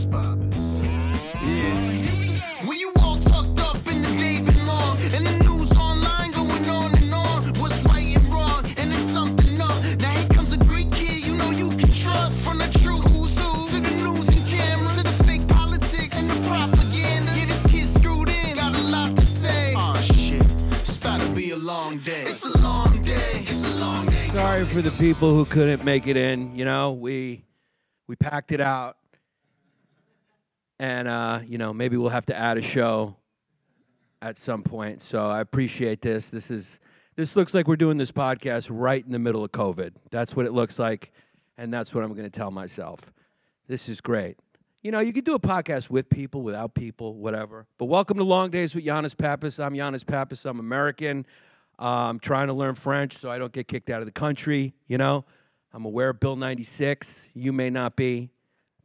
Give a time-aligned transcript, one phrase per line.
[0.00, 0.80] Giannis Pappas.
[1.42, 2.66] Yeah.
[2.66, 6.94] When you all tucked up in the David Long, and the news online going on
[6.94, 9.82] and on, what's right and wrong, and it's something up.
[10.00, 12.46] Now here comes a great kid you know you can trust.
[12.46, 16.30] From the true who's who to the news and cameras to the fake politics and
[16.30, 17.32] the propaganda.
[17.34, 19.74] Yeah, this kid screwed in, got a lot to say.
[19.76, 20.40] Oh shit,
[20.72, 22.22] it's about to be a long day.
[22.22, 23.44] It's a long day.
[23.46, 24.28] It's a long day.
[24.28, 26.54] Sorry for the people who couldn't make it in.
[26.54, 27.44] You know, we
[28.06, 28.96] we packed it out,
[30.80, 33.14] and uh, you know maybe we'll have to add a show
[34.22, 35.02] at some point.
[35.02, 36.26] So I appreciate this.
[36.26, 36.80] This is
[37.16, 39.92] this looks like we're doing this podcast right in the middle of COVID.
[40.10, 41.12] That's what it looks like,
[41.58, 43.12] and that's what I'm going to tell myself.
[43.68, 44.38] This is great.
[44.82, 47.66] You know, you could do a podcast with people, without people, whatever.
[47.76, 49.60] But welcome to Long Days with Giannis Pappas.
[49.60, 50.46] I'm Giannis Pappas.
[50.46, 51.26] I'm American.
[51.78, 54.72] Uh, I'm trying to learn French so I don't get kicked out of the country.
[54.86, 55.26] You know,
[55.74, 57.20] I'm aware of Bill 96.
[57.34, 58.30] You may not be,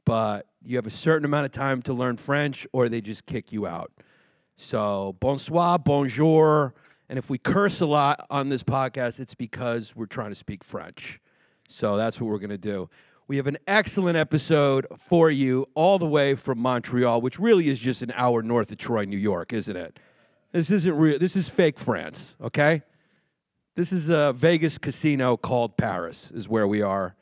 [0.04, 3.52] but you have a certain amount of time to learn French, or they just kick
[3.52, 3.91] you out.
[4.58, 6.74] So, bonsoir, bonjour.
[7.08, 10.63] And if we curse a lot on this podcast, it's because we're trying to speak
[10.63, 11.20] French.
[11.70, 12.90] So that's what we're going to do.
[13.27, 17.80] We have an excellent episode for you all the way from Montreal, which really is
[17.80, 19.99] just an hour north of Troy, New York, isn't it?
[20.52, 21.20] This isn't real.
[21.20, 22.84] This is fake France, okay?
[23.76, 27.16] This is a Vegas casino called Paris, is where we are.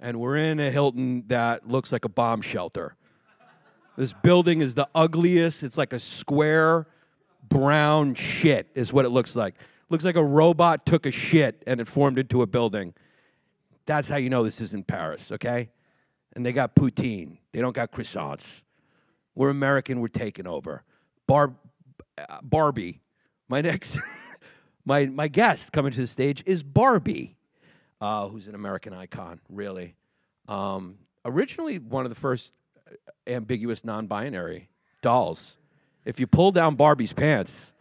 [0.00, 2.96] And we're in a Hilton that looks like a bomb shelter.
[3.96, 5.62] This building is the ugliest.
[5.62, 6.86] It's like a square
[7.48, 9.54] brown shit, is what it looks like.
[9.90, 12.94] Looks like a robot took a shit and it formed into a building.
[13.86, 15.68] That's how you know this isn't Paris, okay?
[16.34, 17.38] And they got poutine.
[17.52, 18.62] They don't got croissants.
[19.34, 20.00] We're American.
[20.00, 20.84] We're taking over.
[21.26, 21.56] Bar-
[22.16, 23.00] uh, Barbie.
[23.48, 23.98] My next,
[24.84, 27.36] my my guest coming to the stage is Barbie,
[28.00, 29.94] uh, who's an American icon, really.
[30.48, 32.50] Um, originally, one of the first
[32.86, 32.94] uh,
[33.26, 34.68] ambiguous non-binary
[35.02, 35.56] dolls.
[36.04, 37.72] If you pull down Barbie's pants,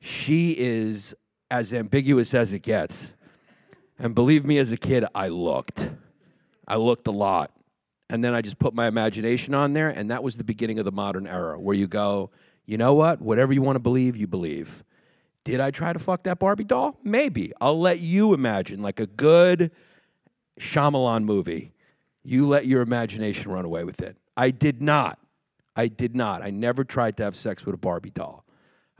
[0.00, 1.14] she is
[1.50, 3.12] as ambiguous as it gets.
[3.98, 5.90] And believe me, as a kid, I looked.
[6.66, 7.50] I looked a lot.
[8.10, 10.84] And then I just put my imagination on there, and that was the beginning of
[10.84, 12.30] the modern era where you go,
[12.66, 13.20] you know what?
[13.20, 14.84] Whatever you want to believe, you believe.
[15.44, 16.98] Did I try to fuck that Barbie doll?
[17.04, 17.52] Maybe.
[17.60, 19.70] I'll let you imagine, like a good
[20.58, 21.72] Shyamalan movie.
[22.22, 24.16] You let your imagination run away with it.
[24.36, 25.18] I did not.
[25.76, 26.42] I did not.
[26.42, 28.44] I never tried to have sex with a Barbie doll.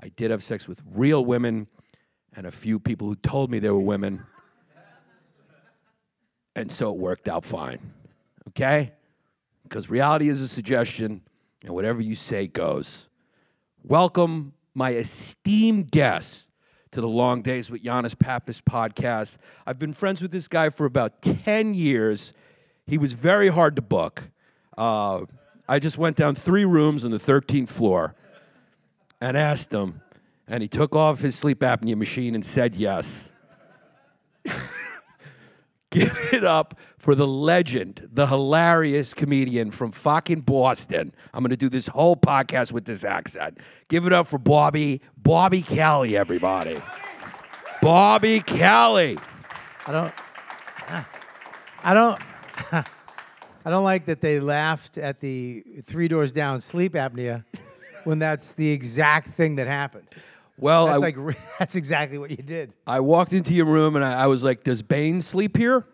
[0.00, 1.66] I did have sex with real women
[2.36, 4.24] and a few people who told me they were women.
[6.56, 7.94] And so it worked out fine.
[8.48, 8.92] Okay?
[9.62, 11.22] Because reality is a suggestion,
[11.62, 13.06] and whatever you say goes.
[13.82, 16.44] Welcome, my esteemed guest,
[16.94, 19.36] to the Long Days with Giannis Pappas podcast.
[19.66, 22.32] I've been friends with this guy for about 10 years.
[22.86, 24.30] He was very hard to book.
[24.78, 25.22] Uh,
[25.68, 28.14] I just went down three rooms on the 13th floor
[29.20, 30.02] and asked him,
[30.46, 33.24] and he took off his sleep apnea machine and said yes.
[35.94, 41.14] Give it up for the legend, the hilarious comedian from fucking Boston.
[41.32, 43.58] I'm going to do this whole podcast with this accent.
[43.88, 46.82] Give it up for Bobby, Bobby Kelly, everybody.
[47.80, 49.18] Bobby Kelly.
[49.86, 50.14] I don't.
[51.84, 52.20] I don't.
[53.64, 57.44] I don't like that they laughed at the three doors down sleep apnea
[58.02, 60.08] when that's the exact thing that happened.
[60.58, 62.72] Well, That's I, like that's exactly what you did.
[62.86, 65.86] I walked into your room and I, I was like, Does Bane sleep here?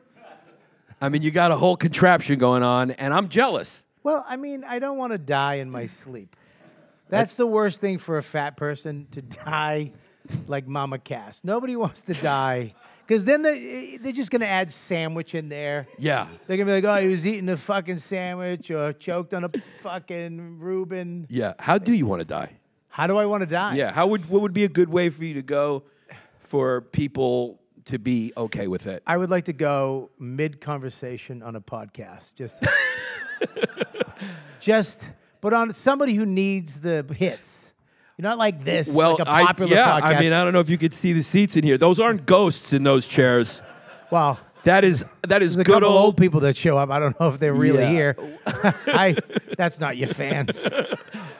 [1.02, 3.82] I mean, you got a whole contraption going on, and I'm jealous.
[4.02, 6.36] Well, I mean, I don't want to die in my sleep.
[7.08, 9.92] That's the worst thing for a fat person to die
[10.46, 11.40] like Mama Cass.
[11.42, 12.74] Nobody wants to die
[13.06, 15.88] because then they, eh, they're just going to add sandwich in there.
[15.98, 16.28] Yeah.
[16.46, 19.44] They're going to be like, oh, he was eating a fucking sandwich or choked on
[19.44, 19.50] a
[19.82, 21.26] fucking Reuben.
[21.28, 21.54] Yeah.
[21.58, 22.59] How do you want to die?
[22.90, 23.76] How do I want to die?
[23.76, 23.92] Yeah.
[23.92, 25.84] How would what would be a good way for you to go
[26.40, 29.02] for people to be okay with it?
[29.06, 32.34] I would like to go mid conversation on a podcast.
[32.36, 32.62] Just,
[34.60, 35.08] just,
[35.40, 37.64] but on somebody who needs the hits.
[38.16, 39.98] You're not like this, Well, like a I, popular yeah.
[40.00, 40.16] podcast.
[40.16, 41.78] I mean, I don't know if you could see the seats in here.
[41.78, 43.62] Those aren't ghosts in those chairs.
[44.10, 46.04] well, That is that is there's a good couple old.
[46.04, 46.90] old people that show up.
[46.90, 47.90] I don't know if they're really Yeah.
[47.90, 48.16] here.
[48.86, 49.16] I,
[49.56, 50.66] that's not your fans.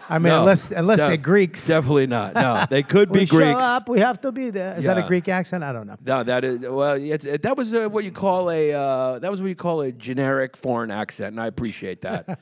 [0.09, 1.67] I mean, No, unless unless def- they're Greeks.
[1.67, 2.35] Definitely not.
[2.35, 3.43] No, they could be we Greeks.
[3.45, 3.89] show up.
[3.89, 4.77] We have to be there.
[4.77, 5.63] Is that a Greek accent?
[5.65, 5.97] I don't know.
[6.05, 6.95] No, that is well.
[6.95, 9.93] It's, that was uh, what you call a uh, that was what you call a
[9.93, 12.39] generic foreign accent, and I appreciate that.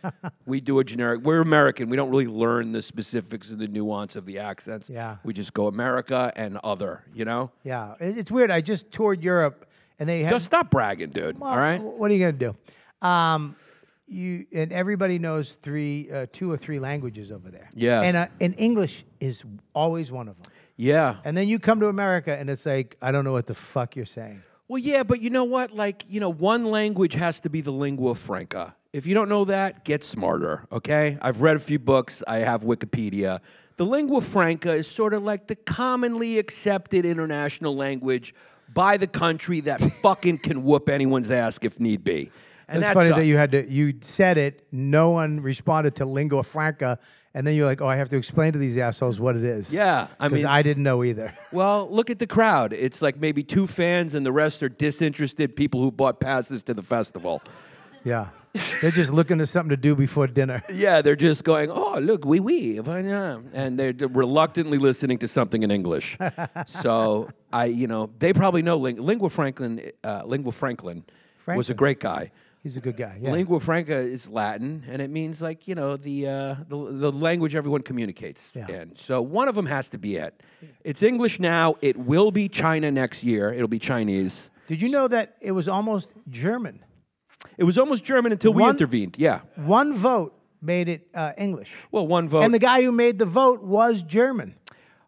[0.47, 1.23] we do a generic.
[1.23, 1.89] We're American.
[1.91, 4.89] We don't really learn the specifics and the nuance of the accents.
[4.89, 5.17] Yeah.
[5.25, 7.05] we just go America and other.
[7.15, 8.51] You know, Yeah, it- it's weird.
[8.51, 9.67] I just toured Europe,
[9.99, 11.39] and they had just stop bragging, dude.
[11.39, 11.81] Well, all right.
[11.81, 12.53] What are you going to
[13.03, 13.07] do?
[13.07, 13.57] Um,
[14.07, 17.69] you and everybody knows three, uh, two or three languages over there.
[17.75, 18.05] Yes.
[18.05, 19.43] And uh, and English is
[19.75, 20.53] always one of them.
[20.77, 21.17] Yeah.
[21.25, 23.97] And then you come to America and it's like I don't know what the fuck
[23.97, 24.43] you're saying.
[24.69, 25.75] Well, yeah, but you know what?
[25.75, 28.77] Like, you know, one language has to be the lingua franca.
[28.93, 31.17] If you don't know that, get smarter, okay?
[31.23, 33.41] I've read a few books, I have Wikipedia.
[33.79, 38.35] The lingua franca is sort of like the commonly accepted international language
[38.79, 42.31] by the country that fucking can whoop anyone's ass if need be.
[42.69, 44.65] And it's that's funny that you had to you said it.
[44.71, 47.01] No one responded to lingua franca,
[47.35, 49.69] and then you're like, "Oh, I have to explain to these assholes what it is."
[49.69, 51.35] Yeah, I mean, I didn't know either.
[51.53, 52.73] well, look at the crowd.
[52.73, 56.75] It's like maybe two fans, and the rest are disinterested people who bought passes to
[56.75, 57.43] the festival.
[58.05, 58.29] yeah,
[58.81, 60.63] they're just looking for something to do before dinner.
[60.73, 65.71] Yeah, they're just going, oh, look, wee wee, and they're reluctantly listening to something in
[65.71, 66.17] English.
[66.67, 69.91] so I, you know, they probably know ling- lingua franklin.
[70.05, 71.05] Uh, lingua franklin
[71.47, 72.31] was a great guy.
[72.63, 73.19] He's a good guy.
[73.21, 73.31] Yeah.
[73.33, 77.55] Lingua franca is Latin, and it means like you know the uh, the, the language
[77.55, 78.69] everyone communicates Yeah.
[78.69, 78.97] in.
[78.97, 80.43] So one of them has to be it.
[80.85, 81.77] It's English now.
[81.81, 83.53] It will be China next year.
[83.53, 84.51] It'll be Chinese.
[84.67, 86.85] Did you know that it was almost German?
[87.57, 89.17] It was almost German until we One- intervened.
[89.19, 89.41] Yeah.
[89.57, 92.43] One vote made it uh, English, Well, one vote.
[92.43, 94.55] and the guy who made the vote was German.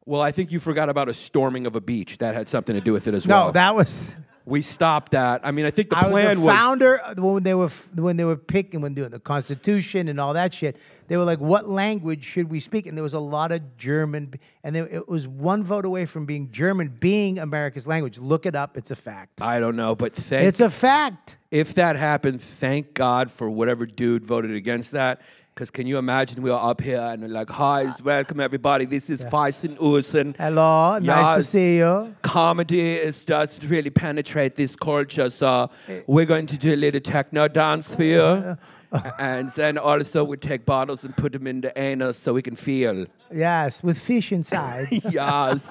[0.07, 2.19] Well, I think you forgot about a storming of a beach.
[2.19, 3.47] That had something to do with it as well.
[3.47, 4.15] No, that was.
[4.45, 5.41] we stopped that.
[5.45, 6.55] I mean, I think the I was plan the was.
[6.55, 10.35] founder uh, when they were when they were picking when doing the Constitution and all
[10.35, 10.77] that shit.
[11.11, 14.35] They were like, "What language should we speak?" And there was a lot of German,
[14.63, 18.17] and there, it was one vote away from being German being America's language.
[18.17, 19.43] Look it up; it's a fact.
[19.43, 20.47] I don't know, but thank.
[20.47, 21.35] It's a fact.
[21.51, 25.21] if that happened, thank God for whatever dude voted against that.
[25.53, 28.85] Because can you imagine we are up here and like, hi, welcome everybody.
[28.85, 30.37] This is Feisten Usen.
[30.39, 31.49] Hello, nice to Yes.
[31.51, 32.15] see you.
[32.23, 35.29] Comedy is just really penetrate this culture.
[35.29, 36.03] So Eh.
[36.07, 38.57] we're going to do a little techno dance for you.
[39.19, 42.57] and then also we take bottles and put them in the anus so we can
[42.57, 43.07] feel.
[43.33, 44.89] Yes, with fish inside.
[45.11, 45.69] yes.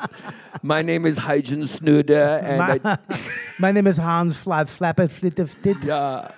[0.64, 2.98] My name is Hygen Snuder, and I, my,
[3.60, 5.84] my name is Hans Flap Flapper Flitter Flit.
[5.84, 6.32] yeah,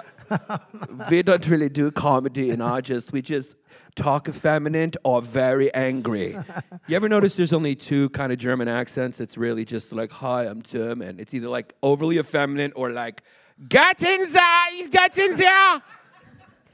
[1.09, 3.55] we don't really do comedy in our just we just
[3.95, 6.37] talk effeminate or very angry.
[6.87, 9.19] You ever notice there's only two kind of German accents?
[9.19, 11.19] It's really just like, hi, I'm German.
[11.19, 13.21] It's either like overly effeminate or like,
[13.67, 15.81] get in there, get in there.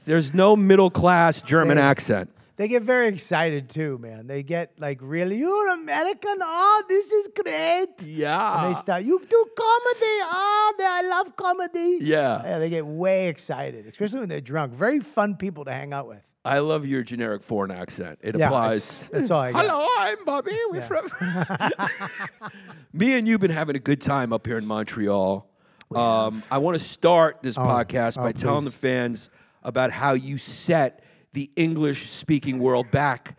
[0.07, 2.31] There's no middle class German accent.
[2.56, 4.25] They get very excited too, man.
[4.25, 6.38] They get like really, you're American.
[6.42, 7.88] Oh, this is great.
[8.01, 8.65] Yeah.
[8.65, 10.15] And they start, you do comedy.
[10.24, 12.00] Oh, I love comedy.
[12.01, 12.42] Yeah.
[12.44, 14.74] Yeah, they get way excited, especially when they're drunk.
[14.74, 16.21] Very fun people to hang out with.
[16.45, 18.19] I love your generic foreign accent.
[18.24, 18.89] It Yeah, applies.
[19.12, 19.65] that's all I got.
[19.65, 20.57] Hello, I'm Bobby.
[20.69, 21.09] We're from.
[22.94, 25.48] Me and you've been having a good time up here in Montreal.
[25.94, 29.30] Um, I want to start this podcast by oh, telling the fans
[29.67, 31.03] about how you set
[31.33, 33.37] the English-speaking world back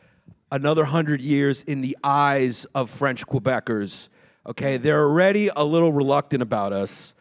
[0.52, 4.08] another hundred years in the eyes of French Quebecers.
[4.46, 7.14] Okay, they're already a little reluctant about us.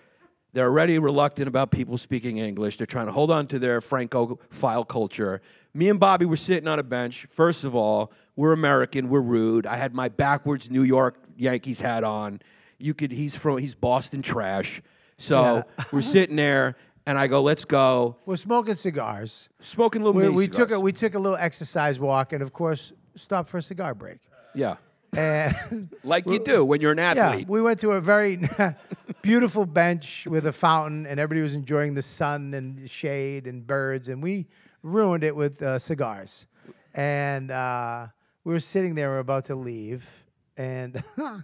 [0.53, 2.77] They're already reluctant about people speaking English.
[2.77, 5.41] They're trying to hold on to their Francophile culture.
[5.73, 7.27] Me and Bobby were sitting on a bench.
[7.31, 9.09] First of all, we're American.
[9.09, 9.65] We're rude.
[9.65, 12.41] I had my backwards New York Yankees hat on.
[12.77, 13.11] You could.
[13.11, 13.57] He's from.
[13.57, 14.81] He's Boston trash.
[15.19, 16.75] So we're sitting there,
[17.07, 19.49] and I go, "Let's go." We're smoking cigars.
[19.61, 20.13] Smoking little.
[20.13, 20.81] We, mini we took a cigars.
[20.81, 24.19] we took a little exercise walk, and of course, stopped for a cigar break.
[24.53, 24.75] Yeah,
[25.15, 27.47] And like you do when you're an yeah, athlete.
[27.47, 28.39] we went to a very
[29.21, 34.09] beautiful bench with a fountain, and everybody was enjoying the sun and shade and birds,
[34.09, 34.47] and we
[34.83, 36.45] ruined it with uh, cigars.
[36.93, 38.07] And uh,
[38.43, 40.09] we were sitting there, we were about to leave,
[40.57, 41.03] and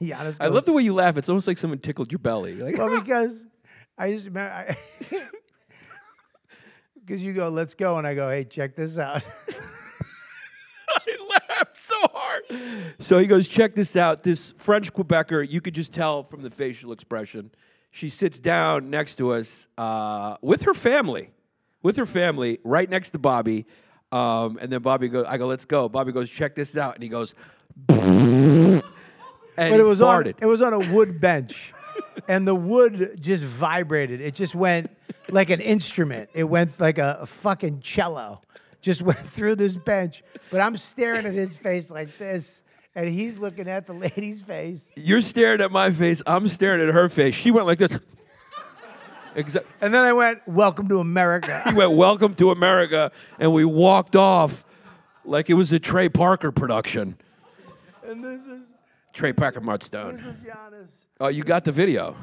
[0.00, 1.16] Giannis I love the way you laugh.
[1.16, 2.54] It's almost like someone tickled your belly.
[2.54, 3.44] Like, well, because
[4.00, 4.74] I just remember,
[6.94, 9.22] because you go, let's go, and I go, hey, check this out.
[10.88, 12.42] I laughed so hard.
[12.98, 14.22] So he goes, check this out.
[14.22, 17.50] This French Quebecer, you could just tell from the facial expression.
[17.90, 21.32] She sits down next to us uh, with her family,
[21.82, 23.66] with her family, right next to Bobby.
[24.12, 25.90] Um, and then Bobby goes, I go, let's go.
[25.90, 26.94] Bobby goes, check this out.
[26.94, 27.34] And he goes,
[27.88, 28.82] and
[29.56, 31.74] but it was on it was on a wood bench,
[32.28, 34.20] and the wood just vibrated.
[34.20, 34.90] It just went
[35.28, 36.30] like an instrument.
[36.34, 38.40] It went like a, a fucking cello.
[38.80, 40.22] Just went through this bench.
[40.50, 42.52] But I'm staring at his face like this,
[42.94, 44.88] and he's looking at the lady's face.
[44.96, 46.22] You're staring at my face.
[46.26, 47.34] I'm staring at her face.
[47.34, 47.98] She went like this.
[49.36, 53.12] Exa- And then I went, "Welcome to America." He went, Welcome to America.
[53.38, 54.64] And we walked off
[55.24, 57.16] like it was a Trey Parker production.
[58.04, 58.64] and this is
[59.12, 60.88] Trey Parker this is Giannis.
[61.22, 62.16] Oh, you got the video.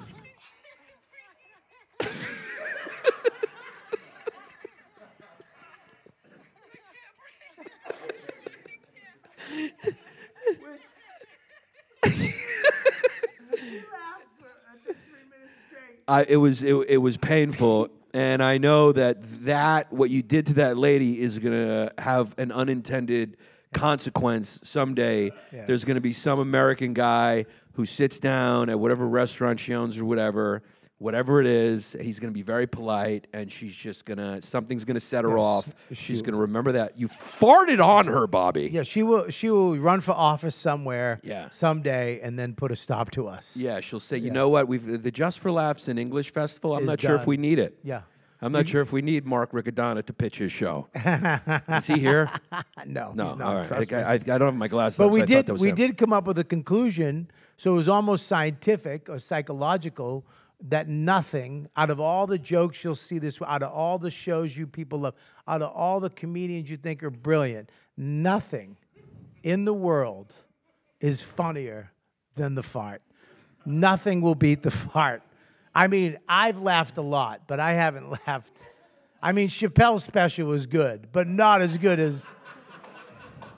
[16.09, 20.47] I, it was it, it was painful, and I know that that what you did
[20.47, 23.37] to that lady is gonna have an unintended
[23.73, 25.31] consequence someday.
[25.51, 25.67] Yes.
[25.67, 27.45] There's gonna be some American guy
[27.77, 30.63] who sits down at whatever restaurant she owns or whatever,
[30.97, 31.95] whatever it is.
[32.01, 35.75] He's gonna be very polite, and she's just gonna something's gonna set her Yes, off.
[35.91, 38.69] She's she- gonna remember that you farted on her, Bobby.
[38.73, 39.29] Yeah, she will.
[39.29, 41.19] She will run for office somewhere.
[41.23, 41.49] Yeah.
[41.51, 43.51] Someday, and then put a stop to us.
[43.55, 44.33] Yeah, she'll say, you Yeah.
[44.33, 44.67] know what?
[44.67, 46.73] We've the Just for Laughs and English Festival.
[46.75, 47.77] I'm Is not sure if we need it.
[47.83, 48.01] Yeah.
[48.39, 50.87] I'm not sure if we need Mark Riccadonna to pitch his show.
[50.95, 52.29] Is he here?
[52.85, 53.25] No, No.
[53.25, 53.47] he's not.
[53.47, 53.93] all right.
[53.93, 54.01] I.
[54.01, 54.97] I, I don't have my glasses.
[54.99, 55.75] But on, so we I thought did we him.
[55.75, 60.25] did come up with a conclusion, so it was almost scientific or psychological
[60.69, 64.55] that nothing out of all the jokes you'll see this out of all the shows
[64.55, 65.15] you people love,
[65.47, 68.77] out of all the comedians you think are brilliant, nothing
[69.43, 70.33] in the world
[70.99, 71.91] is funnier
[72.35, 73.01] than the fart.
[73.65, 75.21] Nothing will beat the fart.
[75.75, 78.61] I mean, I've laughed a lot, but I haven't laughed.
[79.21, 82.25] I mean, Chappelle's special was good, but not as good as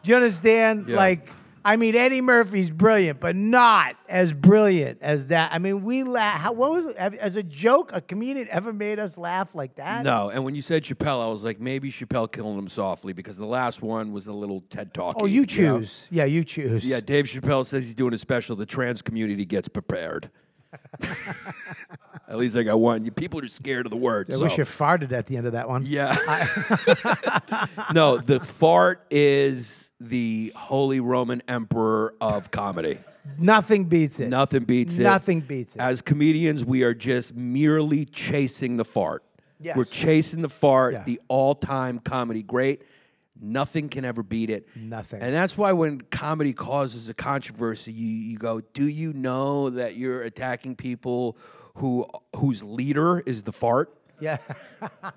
[0.03, 0.87] do you understand?
[0.87, 0.95] Yeah.
[0.95, 1.29] Like,
[1.65, 5.51] I mean, Eddie Murphy's brilliant, but not as brilliant as that.
[5.51, 6.39] I mean, we laugh.
[6.39, 6.95] How, what was it?
[6.97, 10.03] As a joke, a comedian ever made us laugh like that?
[10.03, 13.37] No, and when you said Chappelle, I was like, maybe Chappelle killed him softly because
[13.37, 15.17] the last one was a little TED talk.
[15.19, 16.05] Oh, you choose.
[16.09, 16.85] Yeah, you choose.
[16.85, 18.55] Yeah, Dave Chappelle says he's doing a special.
[18.55, 20.29] The trans community gets prepared.
[22.27, 23.05] At least I got one.
[23.05, 24.29] You- People are scared of the word.
[24.29, 24.43] I so.
[24.43, 25.83] wish you farted at the end of that one.
[25.85, 26.15] Yeah.
[27.93, 32.99] no, the fart is the Holy Roman Emperor of comedy.
[33.37, 34.29] Nothing beats it.
[34.29, 35.03] Nothing beats it.
[35.03, 35.81] Nothing beats it.
[35.81, 39.23] As comedians, we are just merely chasing the fart.
[39.61, 39.75] Yes.
[39.75, 41.03] We're chasing the fart, Yeah.
[41.03, 42.81] the all time comedy great.
[43.41, 44.67] Nothing can ever beat it.
[44.75, 45.21] Nothing.
[45.21, 49.95] And that's why when comedy causes a controversy, you, you go, Do you know that
[49.95, 51.37] you're attacking people
[51.75, 53.93] who whose leader is the fart?
[54.19, 54.37] yeah.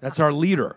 [0.00, 0.76] That's our leader.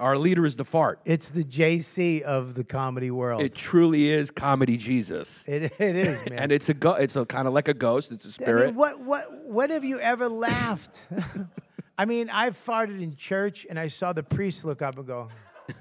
[0.00, 1.00] Our leader is the fart.
[1.04, 3.42] it's the JC of the comedy world.
[3.42, 5.42] It truly is comedy Jesus.
[5.46, 6.38] it, it is, man.
[6.38, 8.12] And it's a go- it's a kind of like a ghost.
[8.12, 8.66] It's a spirit.
[8.66, 11.02] mean, what, what, when have you ever laughed?
[11.98, 15.28] I mean, I farted in church and I saw the priest look up and go,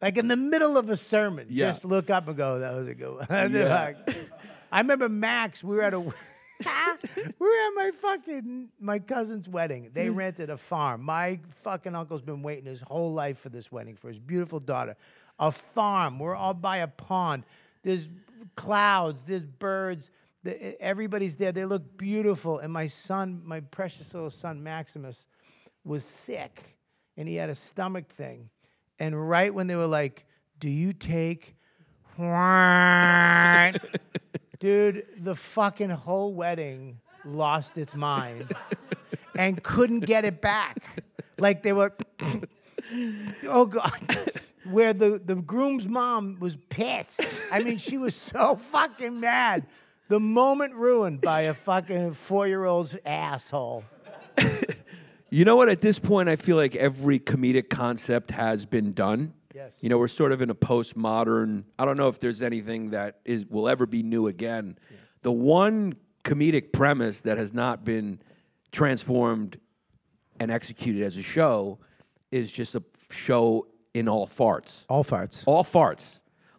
[0.00, 1.72] like in the middle of a sermon, Yeah.
[1.72, 3.26] just look up and go, that was a good one.
[3.52, 3.92] Yeah.
[4.72, 6.12] I remember Max, we were at a.
[6.66, 9.90] we were at my fucking my cousin's wedding.
[9.92, 10.16] They Hmm.
[10.16, 11.02] rented a farm.
[11.02, 14.96] My fucking uncle's been waiting his whole life for this wedding for his beautiful daughter.
[15.38, 16.18] A farm.
[16.18, 17.44] We're all by a pond.
[17.82, 18.08] There's
[18.56, 19.22] clouds.
[19.26, 20.10] There's birds.
[20.42, 21.52] The, everybody's there.
[21.52, 22.58] They look beautiful.
[22.58, 25.24] And my son, my precious little son Maximus,
[25.84, 26.76] was sick,
[27.16, 28.50] and he had a stomach thing.
[28.98, 30.26] And right when they were like,
[30.58, 31.56] "Do you take?"
[34.60, 38.52] Dude, the fucking whole wedding lost its mind
[39.34, 41.02] and couldn't get it back.
[41.38, 41.94] Like they were,
[43.48, 44.32] oh God,
[44.64, 47.24] where the, the groom's mom was pissed.
[47.50, 49.66] I mean, she was so fucking mad.
[50.08, 53.84] The moment ruined by a fucking four year old's asshole.
[55.32, 55.68] You know what?
[55.68, 59.32] At this point, I feel like every comedic concept has been done.
[59.54, 59.72] Yes.
[59.80, 61.64] You know, we're sort of in a postmodern.
[61.78, 64.78] I don't know if there's anything that is will ever be new again.
[65.22, 68.20] The one comedic premise that has not been
[68.72, 69.58] transformed
[70.38, 71.78] and executed as a show
[72.30, 74.84] is just a show in all farts.
[74.88, 75.40] All farts.
[75.46, 76.04] All farts.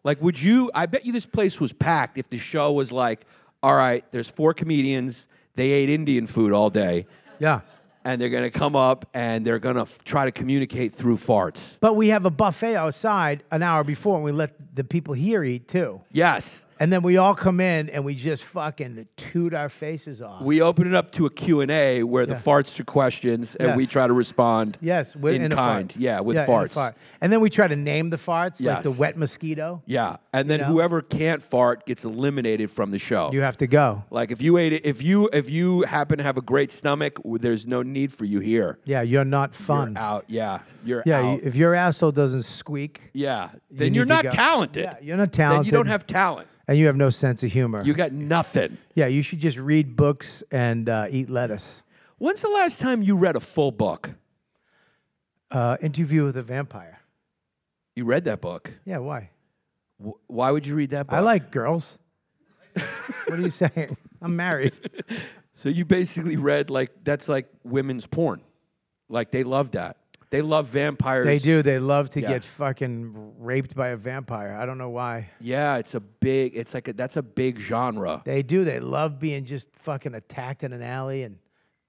[0.03, 0.69] Like, would you?
[0.73, 3.25] I bet you this place was packed if the show was like,
[3.63, 5.25] all right, there's four comedians.
[5.55, 7.05] They ate Indian food all day
[7.37, 7.61] Yeah.
[8.03, 11.17] And they're going to come up and they're going to f- try to communicate through
[11.17, 11.61] farts.
[11.79, 15.43] But we have a buffet outside an hour before, and we let the people here
[15.43, 16.01] eat too.
[16.11, 16.61] Yes.
[16.81, 20.41] And then we all come in and we just fucking toot our faces off.
[20.41, 22.39] We open it up to a Q&A where the Yeah.
[22.41, 25.91] farts to questions and we try to respond yes, with, in, a kind.
[25.93, 26.01] fart.
[26.01, 26.71] Yeah, with Yeah, in a farts.
[26.71, 26.95] fart.
[27.21, 28.97] And then we try to name the farts, like the Yes.
[28.97, 29.83] wet mosquito.
[29.85, 30.15] Yeah.
[30.33, 30.65] And then know?
[30.65, 33.29] whoever can't fart gets eliminated from the show.
[33.31, 34.03] You have to go.
[34.09, 37.17] like if you ate it, if you if you happen to have a great stomach,
[37.17, 38.79] w- there's no need for you here.
[38.85, 39.93] Yeah, you're not fun.
[39.93, 40.25] You're out.
[40.27, 40.59] Yeah.
[40.83, 41.33] You're Yeah, out.
[41.33, 43.49] you, if your asshole doesn't squeak, yeah.
[43.69, 44.29] Then need you're to not go.
[44.31, 44.83] talented.
[44.83, 45.67] Yeah, you're not Then talented.
[45.67, 46.47] you don't have talent.
[46.71, 47.83] And you have no sense of humor.
[47.83, 48.77] You got nothing.
[48.95, 51.67] yeah, you should just read books and uh, eat lettuce.
[52.17, 54.11] When's the last time you read a full book?
[55.49, 56.99] Uh, interview with a vampire.
[57.95, 58.71] You read that book.
[58.85, 59.31] Yeah, why?
[60.01, 61.13] Wh- Why would you read that book?
[61.15, 61.85] I like girls.
[62.73, 63.97] what are you saying?
[64.21, 64.77] I'm married.
[65.63, 68.41] So you basically read like that's like women's porn.
[69.09, 69.97] Like they love that.
[70.31, 71.25] They love vampires.
[71.27, 71.61] They do.
[71.61, 72.29] They love to Yeah.
[72.29, 74.53] get fucking raped by a vampire.
[74.59, 75.29] I don't know why.
[75.41, 76.53] Yeah, it's a big.
[76.55, 78.21] It's like a, that's a big genre.
[78.25, 78.63] They do.
[78.63, 81.37] They love being just fucking attacked in an alley and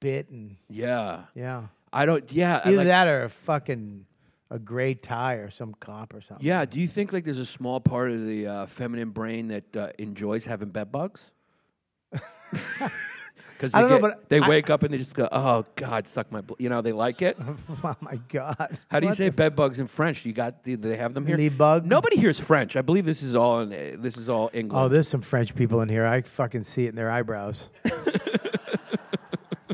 [0.00, 1.68] bit and Yeah, yeah.
[1.92, 2.30] I don't.
[2.32, 4.06] Yeah, I Either like- that or a fucking
[4.50, 6.44] a gray tie or some cop or something.
[6.46, 6.64] Yeah.
[6.66, 9.88] Do you think like there's a small part of the uh, feminine brain that uh,
[9.98, 11.22] enjoys having bed bugs?
[13.62, 16.32] Because I don't know, they I- wake up and they just go, "Oh God, suck
[16.32, 16.54] my," bl-.
[16.58, 17.38] you know, they like it.
[17.84, 18.76] oh my god.
[18.90, 20.24] How do you What say the bed bugs in French?
[20.26, 20.64] You got?
[20.64, 21.48] Do they have them here?
[21.48, 21.86] Bugs?
[21.86, 22.74] Nobody hears French.
[22.74, 23.72] I believe this is all in.
[23.72, 24.76] uh, This is all English.
[24.76, 26.04] Oh, there's some French people in here.
[26.04, 27.60] I fucking see it in their eyebrows.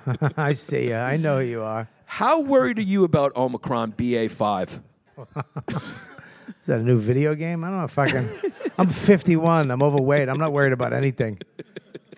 [0.37, 1.05] I see ya.
[1.05, 1.89] I know who you are.
[2.05, 4.81] How worried are you about Omicron BA5?
[5.17, 7.65] Is that a new video game?
[7.65, 8.29] I don't know if I can.
[8.79, 9.71] I'm 51.
[9.71, 10.29] I'm overweight.
[10.29, 11.39] I'm not worried about anything.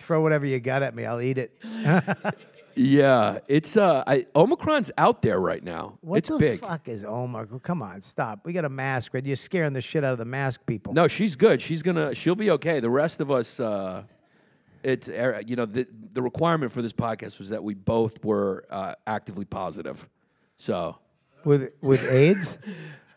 [0.05, 1.05] Throw whatever you got at me.
[1.05, 1.53] I'll eat it.
[2.73, 5.97] Yeah, it's uh, I, Omicron's out there right now.
[5.99, 6.61] What it's the big.
[6.61, 7.45] fuck is Omar?
[7.61, 8.45] Come on, stop.
[8.45, 9.25] We got a mask, right?
[9.25, 10.93] You're scaring the shit out of the mask people.
[10.93, 11.61] No, she's good.
[11.61, 12.15] She's gonna.
[12.15, 12.79] She'll be okay.
[12.79, 14.03] The rest of us, uh,
[14.83, 18.63] it's uh, you know the the requirement for this podcast was that we both were
[18.69, 20.07] uh, actively positive.
[20.57, 20.97] So
[21.43, 22.57] With with AIDS?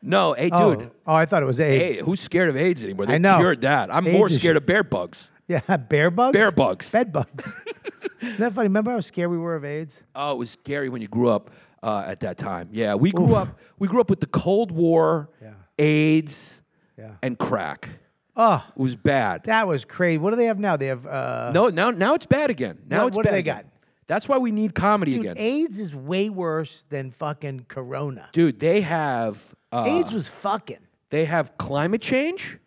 [0.03, 0.91] no, hey, Oh, dude.
[1.07, 1.99] oh, I thought it was AIDS.
[1.99, 3.07] Hey, who's scared of AIDS anymore?
[3.07, 3.39] They I know.
[3.39, 3.95] cured that.
[3.95, 5.29] I'm more AIDS is- scared of bear bugs.
[5.49, 6.33] Yeah, bear bugs.
[6.33, 6.91] Bear bugs.
[6.91, 7.55] Bed bugs.
[8.23, 8.69] Isn't that funny?
[8.69, 9.99] Remember how scared we were of AIDS?
[10.15, 11.51] Oh, it was scary when you grew up
[11.83, 12.69] uh, at that time.
[12.73, 13.59] Yeah, we grew up.
[13.79, 15.53] We grew up with the Cold War, Yeah.
[15.79, 16.55] AIDS,
[16.99, 17.13] Yeah.
[17.23, 17.91] and crack.
[18.37, 19.45] Oh, It was bad.
[19.45, 20.19] that was crazy.
[20.19, 20.77] What do they have now?
[20.77, 22.79] They have uh, no, now now it's bad again.
[22.89, 23.57] Now What- it's what do bad they again.
[23.57, 23.67] got?
[24.07, 25.21] That's why we need comedy dude.
[25.23, 28.29] again, AIDS is way worse than fucking Corona.
[28.33, 28.59] dude.
[28.61, 30.79] They have uh, AIDS was fucking.
[31.11, 32.59] They have climate change,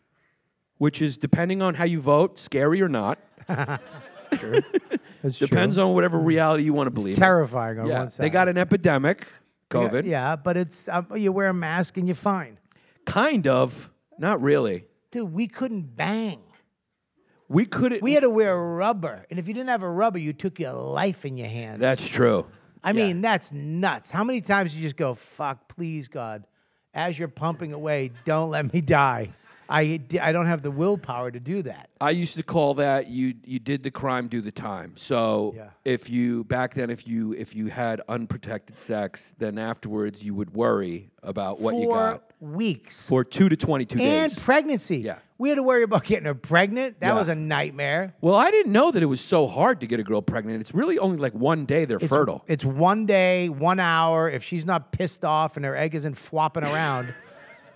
[0.77, 3.19] which is depending on how you vote, scary or not.
[4.29, 5.83] That's Depends true.
[5.85, 7.15] on whatever reality you want to believe.
[7.15, 7.19] in.
[7.19, 8.23] terrifying on Yeah, one side.
[8.23, 9.27] they got an epidemic,
[9.69, 10.05] COVID.
[10.05, 12.57] yeah, but it's um, you wear a mask and you're fine.
[13.05, 14.85] Kind of, not really.
[15.11, 16.39] Dude, we couldn't bang.
[17.49, 18.01] We couldn't.
[18.03, 20.73] We had to wear rubber, and if you didn't have a rubber, you took your
[20.73, 21.79] life in your hands.
[21.79, 22.45] That's true.
[22.83, 24.11] I mean, that's nuts.
[24.11, 26.45] How many times you just go, "Fuck, please, God,"
[26.93, 29.29] as you're pumping away, don't let me die.
[29.69, 31.89] I, I don't have the willpower to do that.
[31.99, 34.93] I used to call that you you did the crime, do the time.
[34.97, 35.69] So Yeah.
[35.83, 40.53] if you back then if you if you had unprotected sex, then afterwards you would
[40.53, 42.95] worry about what you got weeks.
[43.01, 44.97] for two to twenty two days And pregnancy.
[44.97, 45.19] Yeah.
[45.39, 46.99] We had to worry about getting her pregnant.
[46.99, 47.15] That Yeah.
[47.15, 48.15] was a nightmare.
[48.21, 50.61] well, I didn't know that it was so hard to get a girl pregnant.
[50.61, 52.43] It's really only like one day they're It's, fertile.
[52.47, 54.29] It's one day, one hour.
[54.29, 57.13] If she's not pissed off and her egg isn't flopping around,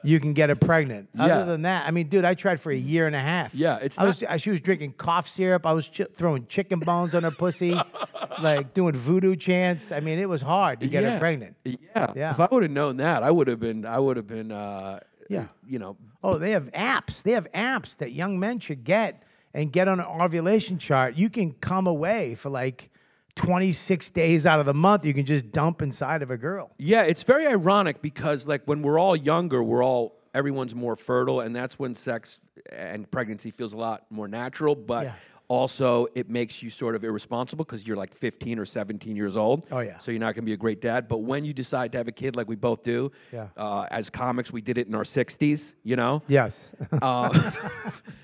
[0.03, 1.09] you can get her pregnant.
[1.13, 1.25] Yeah.
[1.25, 3.53] Other than that, I mean, dude, I tried for a year and a half.
[3.55, 4.23] Yeah, it's I was.
[4.37, 5.65] She was drinking cough syrup.
[5.65, 7.79] I was ch- throwing chicken bones on her pussy,
[8.41, 9.91] like doing voodoo chants.
[9.91, 11.55] I mean, it was hard to get her pregnant.
[11.63, 11.77] Yeah.
[12.15, 12.31] Yeah.
[12.31, 13.85] If I would have known that, I would have been.
[13.85, 14.51] I would have been.
[14.51, 15.45] Uh, Yeah.
[15.67, 15.97] You know.
[16.23, 17.23] Oh, they have apps.
[17.23, 19.23] They have apps that young men should get
[19.55, 21.15] and get on an ovulation chart.
[21.15, 22.90] You can come away for like
[23.35, 25.05] 26 days out of the month.
[25.05, 26.71] You can just dump inside of a girl.
[26.77, 31.41] Yeah, it's very ironic because like when we're all younger, we're all everyone's more fertile,
[31.41, 32.39] and that's when sex
[32.71, 34.75] and pregnancy feels a lot more natural.
[34.75, 35.13] But Yeah.
[35.49, 39.65] also, it makes you sort of irresponsible because you're like 15 or 17 years old.
[39.71, 39.97] Oh, yeah.
[39.97, 41.09] So you're not going to be a great dad.
[41.09, 43.47] But when you decide to have a kid, like we both do, Yeah.
[43.57, 45.73] uh, as comics, we did it in our 60s.
[45.83, 46.21] You know.
[46.27, 46.71] Yes.
[47.01, 47.29] Uh,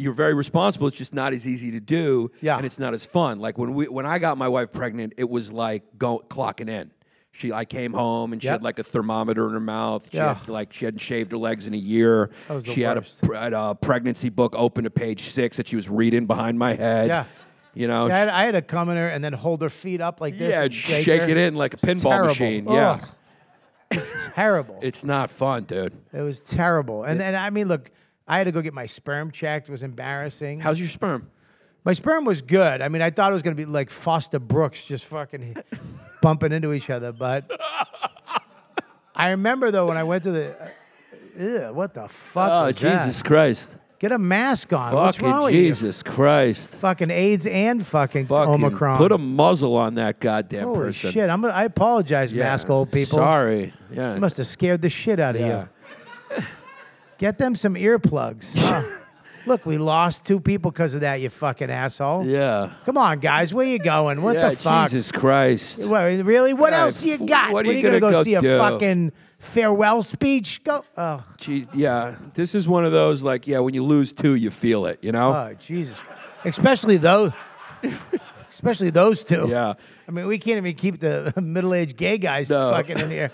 [0.00, 0.86] you're very responsible.
[0.88, 2.56] It's just not as easy to do, Yeah.
[2.56, 3.38] and it's not as fun.
[3.40, 6.90] Like when we when I got my wife pregnant, it was like go, clocking in.
[7.32, 8.52] She, I came home and she Yep.
[8.52, 10.08] had like a thermometer in her mouth.
[10.10, 10.34] She Yeah.
[10.34, 12.30] had like she hadn't shaved her legs in a year.
[12.48, 13.04] That was the she had a,
[13.38, 17.08] had a pregnancy book open to page six that she was reading behind my head.
[17.08, 17.24] Yeah.
[17.72, 18.08] you know.
[18.08, 20.34] I had, I had to come in her and then hold her feet up like
[20.34, 20.50] this.
[20.50, 21.28] yeah, and shake, her.
[21.28, 22.26] it in like a pinball terrible.
[22.28, 22.66] machine.
[22.68, 22.98] Yeah,
[23.90, 24.78] It's terrible.
[24.82, 25.94] it's not fun, dude.
[26.12, 27.04] it was terrible.
[27.04, 27.90] And then, I mean, look,
[28.30, 29.68] I had to go get my sperm checked.
[29.68, 30.60] It was embarrassing.
[30.60, 31.28] How's your sperm?
[31.84, 32.80] My sperm was good.
[32.80, 35.56] I mean, I thought it was going to be like Foster Brooks, just fucking
[36.22, 37.10] bumping into each other.
[37.10, 37.50] But
[39.16, 40.68] I remember though when I went to the, uh,
[41.36, 43.24] ew, what the fuck Oh was Jesus that?
[43.24, 43.64] Christ!
[43.98, 44.94] Get a mask on.
[44.94, 45.62] What's Fucking wrong with you?
[45.62, 46.62] Jesus Christ!
[46.62, 48.96] Fucking AIDS and fucking, Fucking Omicron.
[48.96, 51.10] put a muzzle on that goddamn Holy person.
[51.10, 51.28] shit!
[51.28, 51.44] I'm.
[51.44, 53.18] I apologize, mask old people.
[53.18, 53.74] Sorry.
[53.92, 54.14] Yeah.
[54.14, 55.62] You must have scared the shit out of yeah.
[55.62, 55.68] you.
[57.20, 58.46] Get them some earplugs.
[59.42, 61.14] Oh, look, we lost two people because of that.
[61.22, 62.26] You fucking asshole.
[62.26, 62.72] Yeah.
[62.84, 63.54] Come on, guys.
[63.54, 64.20] Where you going?
[64.20, 64.90] What yeah, the fuck?
[64.90, 65.78] Jesus Christ.
[65.78, 66.52] What, really?
[66.52, 67.50] What Yeah, else you got?
[67.52, 68.58] what are are you you gonna, gonna go, go see a do?
[68.58, 70.62] fucking farewell speech?
[70.62, 70.84] Go.
[70.96, 72.16] Oh, Gee, yeah.
[72.34, 75.10] This is one of those like, yeah, when you lose two, you feel it, you
[75.10, 75.32] know?
[75.34, 75.96] oh, Jesus.
[76.44, 77.32] Especially those.
[78.50, 79.46] especially those two.
[79.48, 79.72] yeah.
[80.06, 82.72] I mean, we can't even keep the middle-aged gay guys No.
[82.72, 83.32] fucking in here.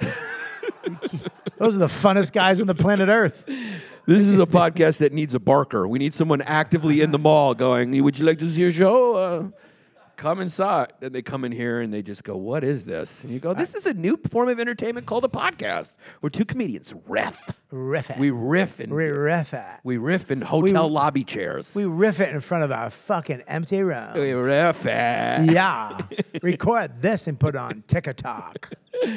[1.58, 3.44] Those are the funnest guys on the planet Earth.
[3.46, 5.88] This is a podcast that needs a barker.
[5.88, 9.16] We need someone actively in the mall going, Would you like to see a show?
[9.16, 9.48] Uh,
[10.16, 10.92] come inside.
[11.00, 13.22] And they come in here and they just go, What is this?
[13.22, 16.44] And you go, This is a new form of entertainment called a podcast where two
[16.44, 17.50] comedians riff.
[17.70, 18.18] Riff it.
[18.18, 19.64] We riff and we riff it.
[19.84, 21.74] we riff in hotel lobby chairs.
[21.74, 24.14] We riff it in front of our fucking empty room.
[24.14, 25.50] We riff it.
[25.50, 25.98] Yeah.
[26.42, 28.72] Record this and put on TikTok.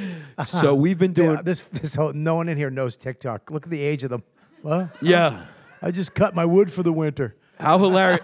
[0.46, 3.50] So we've been doing, Yeah, this this whole no one in here knows TikTok.
[3.50, 4.24] Look at the age of them.
[4.62, 4.90] What?
[5.02, 5.46] yeah.
[5.82, 7.36] I just cut my wood for the winter.
[7.60, 8.20] How hilarious.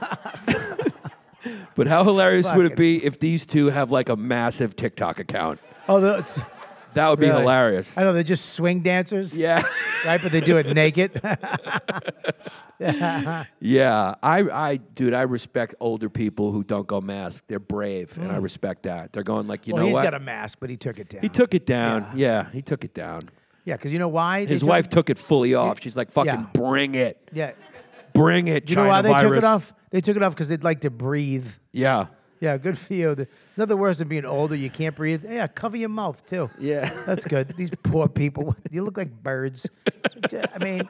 [1.75, 5.59] but how hilarious would it be if these two have like a massive TikTok account?
[5.87, 6.25] Oh, the,
[6.95, 7.41] That would be really?
[7.41, 7.91] hilarious.
[7.97, 9.61] I know they're just swing dancers, Yeah.
[10.05, 10.21] right?
[10.21, 11.21] But they do it naked.
[13.59, 17.43] Yeah, I, I, dude, I respect older people who don't go mask.
[17.47, 19.13] They're brave, and I respect that.
[19.13, 19.75] They're going like, you Mm.
[19.77, 20.03] well, know he's what?
[20.03, 21.21] got a mask, but he took it down.
[21.21, 22.05] he took it down.
[22.15, 22.49] Yeah.
[22.51, 23.21] he took it down.
[23.63, 24.45] Yeah, because you know why?
[24.45, 25.81] They His took wife it- took it fully off.
[25.81, 26.45] She's like, "Fucking Yeah.
[26.53, 27.51] bring it, Yeah.
[28.13, 29.73] bring it." You know why they took it off?
[29.95, 31.47] They took it off because they'd like to breathe.
[31.71, 32.07] Yeah,
[32.41, 33.15] Yeah, good for you.
[33.15, 34.53] The- Nothing worse than being older.
[34.53, 35.23] You can't breathe.
[35.23, 36.49] Yeah, cover your mouth too.
[36.59, 36.91] yeah.
[37.05, 37.53] That's good.
[37.55, 38.57] These poor people.
[38.69, 39.65] You look like birds.
[40.53, 40.89] I mean,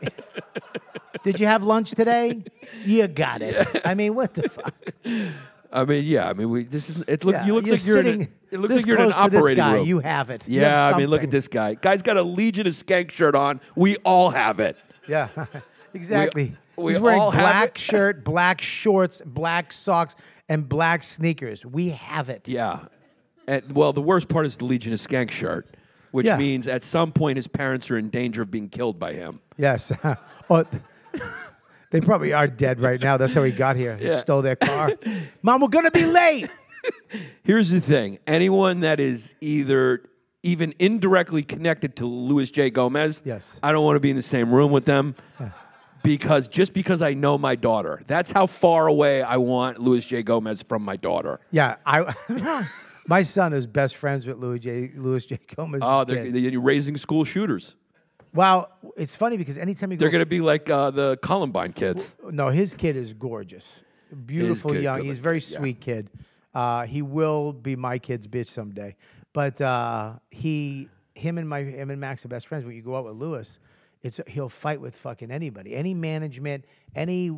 [1.24, 2.44] did you have lunch today?
[2.84, 3.82] You got it.
[3.86, 4.74] I mean, what the fuck?
[5.72, 6.28] I mean, yeah.
[6.28, 6.63] I mean, we.
[6.63, 7.04] This is.
[7.08, 7.38] It looks.
[7.38, 8.00] Yeah, you look like you're.
[8.00, 9.74] in a, it looks this like you're in an close to this operating guy.
[9.76, 9.88] room.
[9.88, 10.48] You have it.
[10.48, 11.30] You have yeah, I mean, look at something.
[11.30, 11.76] this guy.
[11.76, 13.62] Guy's got a Legion of Skank shirt on.
[13.76, 14.78] We all have it.
[15.08, 15.28] Yeah,
[15.95, 16.55] exactly.
[16.77, 20.15] we He's wearing black shirt, black shorts, black socks,
[20.49, 21.65] and black sneakers.
[21.65, 22.47] We have it.
[22.47, 22.79] Yeah.
[23.47, 25.67] And well, the worst part is the Legion of Skank shirt,
[26.12, 26.38] which Yeah.
[26.38, 29.39] means at some point his parents are in danger of being killed by him.
[29.58, 29.91] Yes.
[30.49, 30.65] oh,
[31.91, 33.17] they probably are dead right now.
[33.17, 33.95] That's how he got here.
[33.97, 34.17] He Yeah.
[34.19, 34.93] stole their car.
[35.41, 36.49] Mom, we're gonna be late.
[37.43, 40.03] Here's the thing: anyone that is either
[40.43, 42.69] even indirectly connected to Luis J.
[42.69, 43.47] Gomez, Yes.
[43.63, 45.15] I don't want to be in the same room with them.
[46.06, 50.24] Because just because I know my daughter, that's how far away I want Luis J.
[50.24, 51.39] Gomez from my daughter.
[51.52, 52.13] Yeah, I.
[53.08, 54.91] my son is best friends with Louis J.
[54.96, 55.39] Luis J.
[55.56, 55.82] Gomez.
[55.84, 57.76] Oh, they're, they're raising school shooters.
[58.34, 61.74] well, it's funny because anytime you go, They're going to be like uh, the Columbine
[61.74, 62.15] kids.
[62.30, 63.65] no, his kid is gorgeous,
[64.26, 65.04] beautiful, good, young.
[65.04, 65.58] He's a very yeah.
[65.58, 66.10] sweet kid.
[66.54, 68.96] Uh, he will be my kid's bitch someday.
[69.34, 72.65] But uh, he, him and my, him and Max are best friends.
[72.65, 73.50] When you go out with Louis,
[74.06, 77.32] it's he'll fight with fucking anybody, any management, any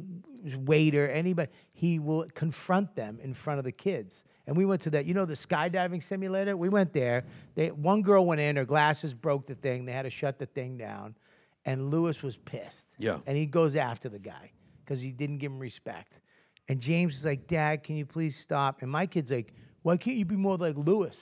[0.58, 1.50] waiter, anybody.
[1.72, 4.22] He will confront them in front of the kids.
[4.46, 6.58] And we went to that, you know, the skydiving simulator.
[6.58, 7.24] We went there.
[7.56, 9.86] They, one girl went in, her glasses broke the thing.
[9.86, 11.16] They had to shut the thing down,
[11.64, 12.84] and Lewis was pissed.
[12.98, 13.20] Yeah.
[13.26, 14.52] And he goes after the guy
[14.84, 16.20] because he didn't give him respect.
[16.68, 18.82] And James is like, Dad, can you please stop?
[18.82, 19.54] And my kid's like,
[19.84, 21.16] Why can't you be more like Lewis?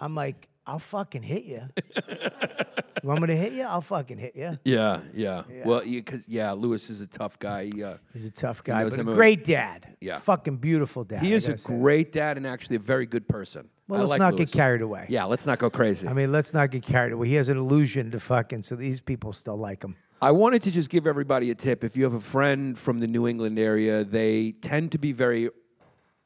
[0.00, 1.62] I'm like, I'll fucking hit you.
[1.96, 3.62] you want me to hit you?
[3.62, 4.58] I'll fucking hit you.
[4.64, 5.44] Yeah, yeah.
[5.64, 7.70] Well, because yeah, Lewis is a tough guy.
[7.72, 9.96] He, uh, He's a tough guy, knows but a him a- great dad.
[10.00, 10.18] Yeah.
[10.18, 11.22] Fucking beautiful dad.
[11.22, 11.66] he I is a gotta say.
[11.78, 13.68] great dad and actually a very good person.
[13.88, 14.50] Well, I let's like not Lewis.
[14.50, 15.06] get carried away.
[15.08, 16.06] Yeah, let's not go crazy.
[16.06, 17.28] I mean, let's not get carried away.
[17.28, 19.96] He has an illusion to fucking, so these people still like him.
[20.20, 21.84] I wanted to just give everybody a tip.
[21.84, 25.48] If you have a friend from the New England area, they tend to be very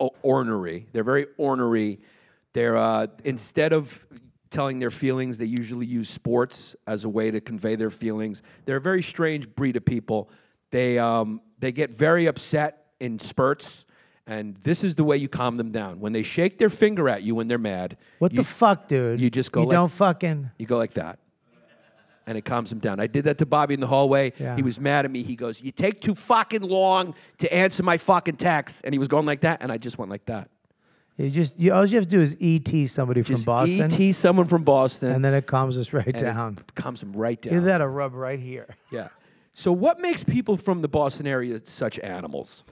[0.00, 0.88] o- ornery.
[0.92, 2.00] They're very ornery.
[2.54, 4.06] They're uh, instead of
[4.52, 8.42] telling their feelings, they usually use sports as a way to convey their feelings.
[8.64, 10.30] They're a very strange breed of people.
[10.70, 13.84] They um, they get very upset in spurts,
[14.26, 15.98] and this is the way you calm them down.
[16.00, 19.20] When they shake their finger at you when they're mad, What you, the fuck, dude?
[19.20, 20.50] you just go You like- don't fucking.
[20.58, 21.18] you go like that.
[22.24, 23.00] And it calms him down.
[23.00, 24.32] I did that to Bobby in the hallway.
[24.38, 24.54] Yeah.
[24.54, 25.24] He was mad at me.
[25.24, 28.80] He goes, You take too fucking long to answer my fucking text.
[28.84, 29.60] And he was going like that.
[29.60, 30.48] And I just went like that.
[31.22, 34.12] You just you, all you have to do is ET somebody Just from Boston, ET
[34.14, 35.12] someone from Boston.
[35.12, 36.58] and then it calms us right and it down.
[36.74, 37.54] calms them right down.
[37.54, 38.74] Give that a rub right here.
[38.90, 39.08] Yeah.
[39.54, 42.64] So, what makes people from the Boston area such animals?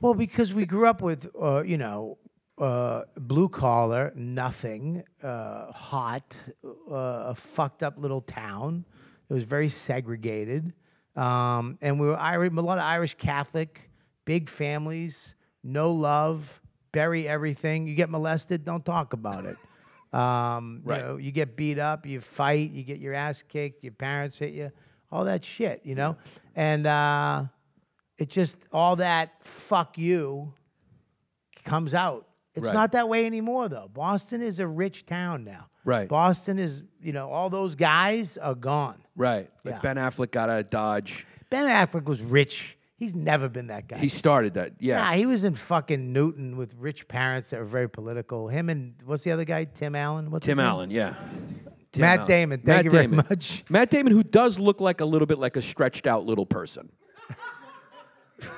[0.00, 2.18] Well, because we grew up with, uh, you know,
[2.58, 8.84] uh, blue collar, nothing, uh, hot, uh, a fucked up little town.
[9.28, 10.72] It was very segregated.
[11.16, 13.90] Um, and we were Irish, a lot of Irish Catholic,
[14.24, 15.16] big families,
[15.64, 16.60] no love,
[16.92, 17.86] bury everything.
[17.86, 19.56] You get molested, don't talk about it.
[20.10, 21.00] Um, Right.
[21.02, 24.38] You, know, you get beat up, you fight, you get your ass kicked, your parents
[24.38, 24.72] hit you,
[25.12, 26.16] all that shit, you know?
[26.56, 27.44] And, uh,
[28.16, 30.54] it just all that fuck you
[31.66, 32.26] comes out.
[32.54, 32.72] It's Right.
[32.72, 33.90] not that way anymore though.
[33.92, 35.66] Boston is a rich town now.
[35.84, 36.08] Right.
[36.08, 38.96] Boston is, you know, all those guys are gone.
[39.14, 39.50] Right.
[39.62, 39.80] Like Yeah.
[39.80, 41.26] Ben Affleck got out of Dodge.
[41.50, 42.77] Ben Affleck was rich.
[42.98, 43.98] He's never been that guy.
[43.98, 44.72] He started that.
[44.80, 44.98] Yeah.
[44.98, 48.48] Nah, he was in fucking Newton with rich parents that were very political.
[48.48, 49.64] Him and what's the other guy?
[49.66, 50.32] Tim Allen.
[50.32, 50.58] What's Tim?
[50.58, 50.90] Allen.
[50.90, 51.14] Yeah.
[51.92, 52.28] Tim Matt Allen.
[52.28, 52.58] Damon.
[52.58, 53.24] Thank Matt you very Damon.
[53.30, 53.64] much.
[53.70, 56.90] Matt Damon, who does look like a little bit like a stretched out little person.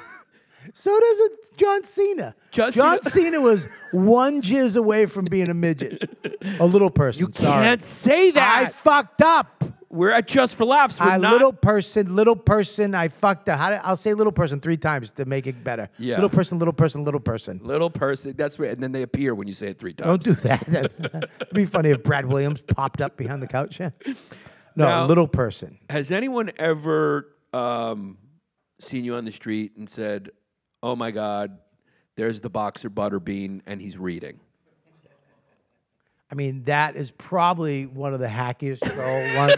[0.74, 2.35] So does it John Cena.
[2.53, 6.09] John John Cena- Cena was one jizz away from being a midget,
[6.61, 7.22] a little person.
[7.26, 7.64] You sorry.
[7.64, 8.66] can't say that.
[8.66, 9.60] I fucked up.
[9.92, 11.00] We're at Just for Laughs.
[11.00, 11.33] We're I not.
[11.33, 12.94] little person, little person.
[12.94, 13.59] I fucked up.
[13.59, 15.88] How do, I'll say little person three times to make it better.
[15.98, 16.14] Yeah.
[16.14, 17.59] Little person, little person, little person.
[17.64, 18.35] little person.
[18.37, 18.70] That's right.
[18.70, 20.24] And then they appear when you say it three times.
[20.24, 20.68] Don't do that.
[21.40, 23.81] It'd be funny if Brad Williams popped up behind the couch.
[23.81, 23.90] Yeah.
[24.76, 25.79] no, Now- little person.
[25.90, 28.16] Has anyone ever um,
[28.79, 30.31] seen you on the street and said,
[30.85, 31.59] "Oh my God,
[32.16, 34.38] there's the boxer Butterbean, and he's reading"?
[36.31, 38.83] I mean, that is probably one of the hackiest
[39.37, 39.57] ones.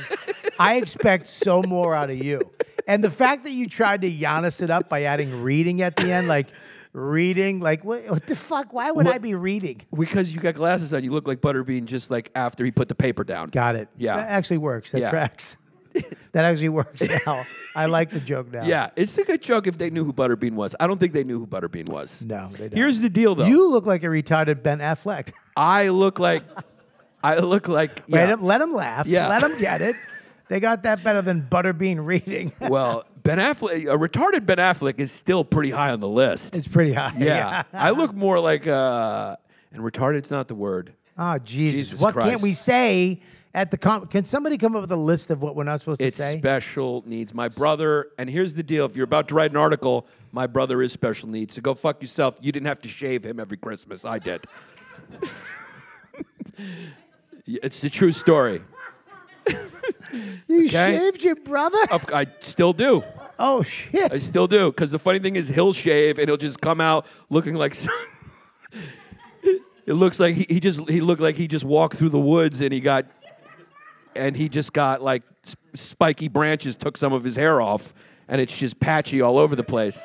[0.58, 2.40] I expect so more out of you.
[2.87, 6.11] And the fact that you tried to Giannis it up by adding reading at the
[6.11, 6.48] end, like
[6.92, 8.72] reading, like what, what the fuck?
[8.72, 9.82] Why would What- I be reading?
[9.96, 12.94] Because you got glasses on, you look like Butterbean just like after he put the
[12.94, 13.50] paper down.
[13.50, 13.88] Got it.
[13.96, 14.16] Yeah.
[14.16, 14.92] That actually works.
[14.92, 15.11] That Yeah.
[15.11, 15.56] tracks.
[16.32, 17.44] that actually works now.
[17.74, 18.64] I like the joke now.
[18.64, 20.74] Yeah, it's a good joke if they knew who Butterbean was.
[20.80, 22.12] I don't think they knew who Butterbean was.
[22.20, 22.76] No, they don't.
[22.76, 23.44] Here's the deal, though.
[23.46, 25.32] You look like a retarded Ben Affleck.
[25.56, 26.44] I look like,
[27.22, 27.90] I look like.
[28.08, 28.34] Let, Yeah.
[28.34, 29.06] him, let him laugh.
[29.06, 29.28] Yeah.
[29.28, 29.96] Let him get it.
[30.48, 32.52] They got that better than Butterbean reading.
[32.60, 36.54] well, Ben Affleck, a retarded Ben Affleck is still pretty high on the list.
[36.56, 37.14] it's pretty high.
[37.16, 39.36] Yeah, I look more like, uh,
[39.72, 40.92] and retarded's not the word.
[41.16, 41.88] Oh Jesus!
[41.88, 42.28] Jesus what Christ.
[42.30, 43.20] can't we say
[43.54, 46.00] at the com- Can somebody come up with a list of what we're not supposed
[46.02, 46.32] It's to say?
[46.32, 47.32] It's special needs.
[47.32, 50.82] My brother, and here's the deal: if you're about to write an article, my brother
[50.82, 51.54] is special needs.
[51.54, 52.36] So go fuck yourself.
[52.42, 54.04] You didn't have to shave him every Christmas.
[54.04, 54.44] I did.
[57.44, 58.62] It's the true story.
[60.46, 60.68] you okay.
[60.68, 61.78] shaved your brother?
[61.90, 63.02] Of- I still do.
[63.38, 64.12] oh shit!
[64.12, 64.70] I still do.
[64.70, 67.76] Because the funny thing is, he'll shave and he'll just come out looking like.
[69.42, 72.60] it looks like he, he just he looked like he just walked through the woods
[72.60, 73.06] and he got,
[74.14, 77.92] and he just got like s- spiky branches took some of his hair off
[78.28, 79.98] and it's just patchy all over the place.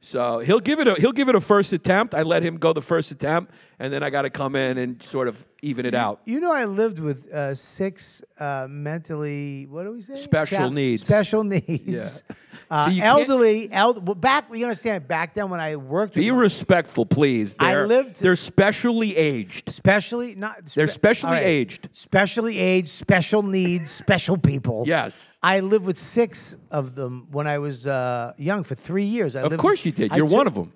[0.00, 2.14] So he'll give it a he'll give it a first attempt.
[2.14, 5.02] I let him go the first attempt, and then I got to come in and
[5.02, 6.20] sort of even it out.
[6.24, 9.66] You know, I lived with uh, six uh, mentally.
[9.66, 10.16] What do we say?
[10.16, 11.02] Special needs.
[11.04, 11.82] Special needs.
[11.86, 12.08] Yeah.
[12.70, 13.70] Uh, can't- elderly.
[13.70, 14.46] Eld- well, back.
[14.50, 15.06] You understand?
[15.06, 17.54] Back then, when I worked, Be respectful, please.
[17.58, 19.70] I They're, lived- They're specially aged.
[19.70, 20.64] specially not.
[20.74, 21.44] They're specially all right.
[21.46, 21.90] aged.
[21.92, 24.84] Specially aged, special needs, special people.
[24.86, 25.18] Yes.
[25.42, 29.36] I lived with six of them when I was uh, young for three years.
[29.36, 30.16] I Of course with- you did.
[30.16, 30.72] You're one of them.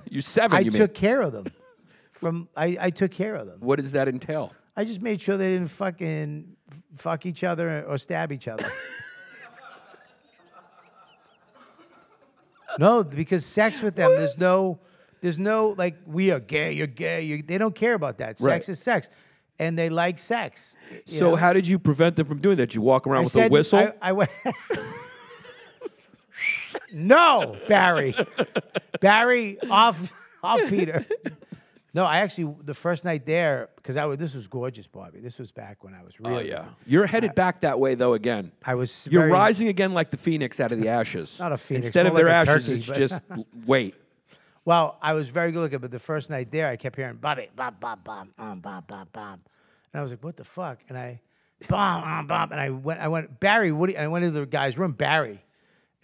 [0.08, 0.56] You're seven.
[0.56, 1.00] I you took mean.
[1.00, 1.46] care of them.
[2.22, 3.58] From I, I took care of them.
[3.58, 4.52] What does that entail?
[4.76, 6.54] I just made sure they didn't fucking
[6.94, 8.64] fuck each other or stab each other.
[12.78, 14.78] no, because sex with them, there's no,
[15.20, 17.22] there's no like we are gay, you're gay.
[17.22, 18.38] You're, they don't care about that.
[18.38, 19.08] Sex is sex,
[19.58, 20.76] and they like sex.
[21.08, 21.34] So know?
[21.34, 22.66] how did you prevent them from doing that?
[22.66, 23.80] Did you walk around I with said- a whistle?
[23.80, 24.30] I, I went.
[26.92, 28.14] no, Barry.
[29.00, 31.04] Barry off off Peter.
[31.94, 35.20] No, I actually the first night there because I was this was gorgeous, Bobby.
[35.20, 36.34] This was back when I was really.
[36.34, 36.64] oh yeah.
[36.86, 38.50] You're headed back that way though again.
[38.64, 39.06] I was.
[39.10, 41.36] You're very- rising again like the phoenix out of the ashes.
[41.38, 43.22] Not a phoenix, Instead of more their ashes, turkey, it's just
[43.66, 43.94] wait.
[44.64, 47.48] Well, I was very good looking, but the first night there, I kept hearing Bobby,
[47.56, 49.40] bop, bop, bop, um, bop, bop, and
[49.92, 51.20] I was like, "What the fuck?" And I,
[51.68, 53.88] bom, um, bop, and I went, I went, Barry, what?
[53.88, 55.42] do you-" I went into the guy's room, Barry,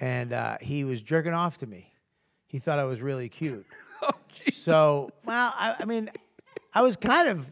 [0.00, 1.92] and uh, he was jerking off to me.
[2.46, 3.64] He thought I was really cute.
[4.52, 6.10] So, well, I, I mean,
[6.74, 7.46] I was kind of,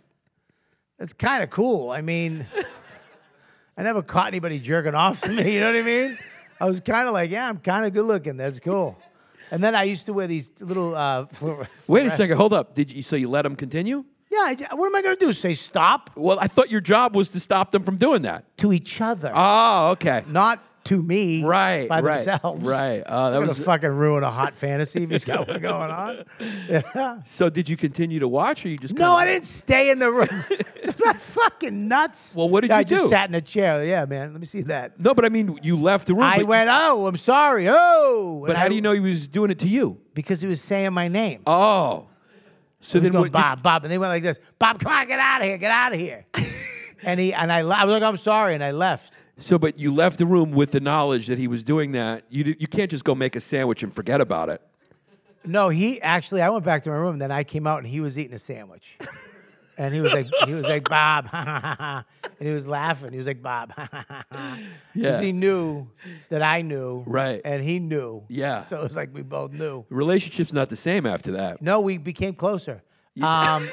[0.99, 1.91] it's kind of cool.
[1.91, 2.47] I mean,
[3.77, 5.55] I never caught anybody jerking off to me.
[5.55, 6.19] You know what I mean?
[6.61, 8.37] I was kind of like, yeah, I'm kind of good looking.
[8.37, 8.97] That's cool.
[9.51, 10.95] And then I used to wear these little.
[10.95, 12.37] Uh, fluor- Wait a second.
[12.37, 12.75] Hold up.
[12.75, 13.03] Did you?
[13.03, 14.05] So you let them continue?
[14.31, 14.39] Yeah.
[14.71, 15.33] I, what am I going to do?
[15.33, 18.45] Say stop Well, I thought your job was to stop them from doing that.
[18.59, 20.25] to each other, Oh, okay.
[20.29, 21.45] not to me.
[21.45, 22.63] Right, By right, themselves.
[22.65, 23.03] right.
[23.07, 26.25] Oh, that was- fucking ruin a hot fantasy if he's got one going on.
[26.69, 27.23] Yeah.
[27.25, 28.95] So did you continue to watch, or you just?
[28.95, 30.29] No, I didn't stay in the room.
[31.05, 32.33] That fucking nuts?
[32.35, 33.85] Well, what did Yeah, you I just sat in a chair.
[33.85, 34.33] Yeah, man.
[34.33, 34.99] Let me see that.
[34.99, 36.23] No, but I mean, you left the room.
[36.25, 37.67] I went, oh, I'm sorry.
[37.69, 38.43] Oh.
[38.45, 39.99] But And how I- do you know he was doing it to you?
[40.15, 41.43] Because he was saying my name.
[41.47, 42.07] Oh,
[42.81, 43.31] so then going?
[43.33, 44.39] Bob, Bob, and they went like this.
[44.59, 46.25] Bob, come on, get out of here, get out of here.
[47.03, 49.16] and he and I, I was like, I'm sorry, and I left.
[49.39, 52.25] So, but you left the room with the knowledge that he was doing that.
[52.31, 54.63] You did, you can't just go make a sandwich and forget about it.
[55.45, 57.87] No, he actually, I went back to my room, and then I came out, and
[57.87, 58.83] he was eating a sandwich.
[59.79, 62.05] And he was like, he was like, Bob, and
[62.41, 63.13] he was laughing.
[63.13, 64.59] He was like, Bob, because
[64.95, 65.21] Yeah.
[65.21, 65.87] he knew
[66.31, 67.43] that I knew, Right.
[67.45, 68.65] And he knew, Yeah.
[68.67, 69.85] So it was like we both knew.
[69.91, 71.61] Relationship's not the same after that.
[71.61, 72.83] No, we became closer.
[73.23, 73.69] Um,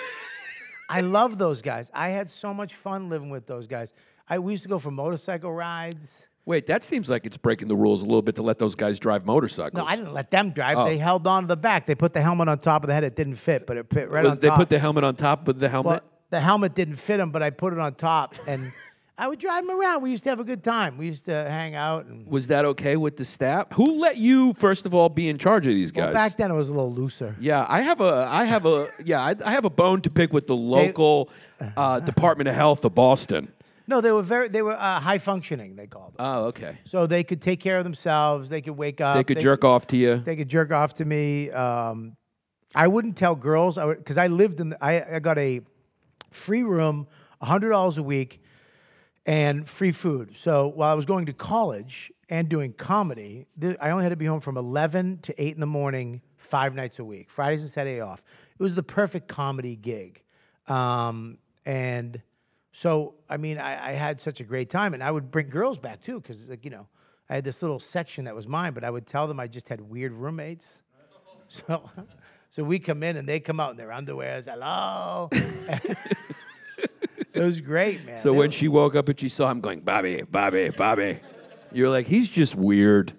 [0.90, 1.90] I love those guys.
[1.94, 3.94] I had so much fun living with those guys.
[4.28, 6.10] I we used to go for motorcycle rides.
[6.46, 9.00] Wait, that seems like it's breaking the rules a little bit to let those guys
[9.00, 9.78] drive motorcycles.
[9.78, 10.78] No, I didn't let them drive.
[10.78, 10.86] Oh.
[10.86, 11.86] They held on to the back.
[11.86, 13.06] They put the helmet on top of the head.
[13.06, 14.58] It didn't fit, but it fit right Well, on they top.
[14.58, 15.90] put the helmet on top of the helmet.
[15.90, 18.74] well, the helmet didn't fit him, but I put it on top, and
[19.18, 20.02] I would drive him around.
[20.02, 20.98] We used to have a good time.
[20.98, 22.08] We used to hang out.
[22.08, 23.68] And was that okay with the staff?
[23.76, 26.06] Who let you, first of all, be in charge of these guys?
[26.06, 27.38] well, back then it was a little looser.
[27.40, 30.34] Yeah, I have a, I have a, yeah, I, I have a bone to pick
[30.34, 31.30] with the local
[31.78, 33.54] uh, Department of Health of Boston.
[33.88, 34.48] No, they were very.
[34.48, 35.76] They were uh, high functioning.
[35.76, 36.26] They called them.
[36.26, 36.78] Oh, okay.
[36.86, 38.50] So they could take care of themselves.
[38.50, 39.16] They could wake up.
[39.18, 40.18] They could jerk off to you.
[40.18, 41.52] They could jerk off to me.
[41.52, 42.16] Um,
[42.74, 43.78] I wouldn't tell girls.
[43.78, 44.74] I because I lived in.
[44.80, 45.62] I, I got a
[46.32, 47.08] free room,
[47.42, 48.42] hundred dollars a week,
[49.26, 50.36] and free food.
[50.40, 54.16] So while I was going to college and doing comedy, th- I only had to
[54.16, 57.70] be home from eleven to eight in the morning, five nights a week, Fridays and
[57.70, 58.24] Saturday off.
[58.58, 60.22] It was the perfect comedy gig,
[60.68, 62.22] um, and
[62.74, 65.78] so I mean, I, I had such a great time, and I would bring girls
[65.80, 66.88] back too, because like you know,
[67.30, 69.70] I had this little section that was mine, but I would tell them I just
[69.70, 70.66] had weird roommates.
[71.68, 71.88] So,
[72.50, 74.46] so we come in and they come out in their underwears.
[74.46, 75.30] Hello.
[77.34, 78.18] it was great, man.
[78.18, 81.20] So They when were- she woke up and she saw him going, Bobby, Bobby, Bobby,
[81.72, 83.14] you're like, he's just weird.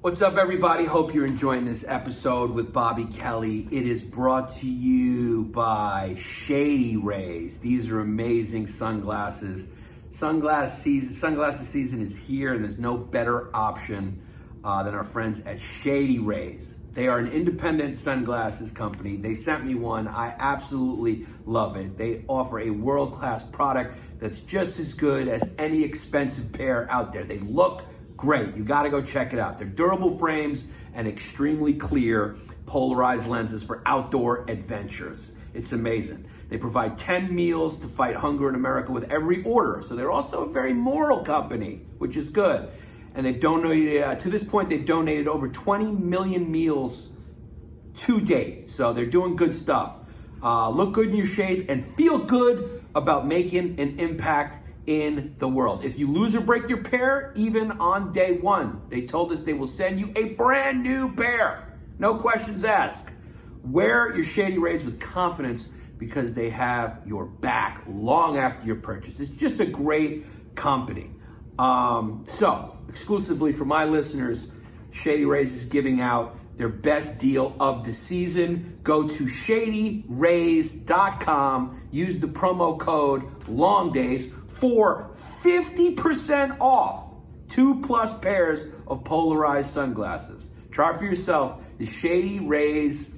[0.00, 0.84] What's up, everybody?
[0.84, 3.66] Hope you're enjoying this episode with Bobby Kelly.
[3.72, 7.58] It is brought to you by Shady Rays.
[7.58, 9.66] These are amazing sunglasses.
[10.12, 14.22] Sunglass season, sunglasses season is here, and there's no better option
[14.62, 16.78] uh, than our friends at Shady Rays.
[16.92, 19.16] They are an independent sunglasses company.
[19.16, 20.06] They sent me one.
[20.06, 21.98] I absolutely love it.
[21.98, 27.12] They offer a world class product that's just as good as any expensive pair out
[27.12, 27.24] there.
[27.24, 27.82] They look
[28.18, 28.54] great.
[28.54, 29.56] You got to go check it out.
[29.56, 35.30] They're durable frames and extremely clear polarized lenses for outdoor adventures.
[35.54, 36.28] It's amazing.
[36.50, 39.82] They provide 10 meals to fight hunger in America with every order.
[39.86, 42.68] So they're also a very moral company, which is good.
[43.14, 47.08] And they've donated, uh, to this point, they've donated over 20 million meals
[47.98, 48.68] to date.
[48.68, 49.96] So they're doing good stuff.
[50.42, 55.46] Uh, look good in your shades and feel good about making an impact in the
[55.46, 55.84] world.
[55.84, 59.52] If you lose or break your pair, even on day one, they told us they
[59.52, 61.78] will send you a brand new pair.
[61.98, 63.10] No questions asked.
[63.62, 69.20] Wear your Shady Rays with confidence because they have your back long after your purchase.
[69.20, 70.24] It's just a great
[70.54, 71.10] company.
[71.58, 74.46] Um, so, exclusively for my listeners,
[74.90, 78.78] Shady Rays is giving out their best deal of the season.
[78.82, 87.10] Go to shadyrays.com, use the promo code LONGDAYS for 50% off
[87.48, 90.50] two plus pairs of polarized sunglasses.
[90.70, 93.10] Try for yourself the Shady Rays.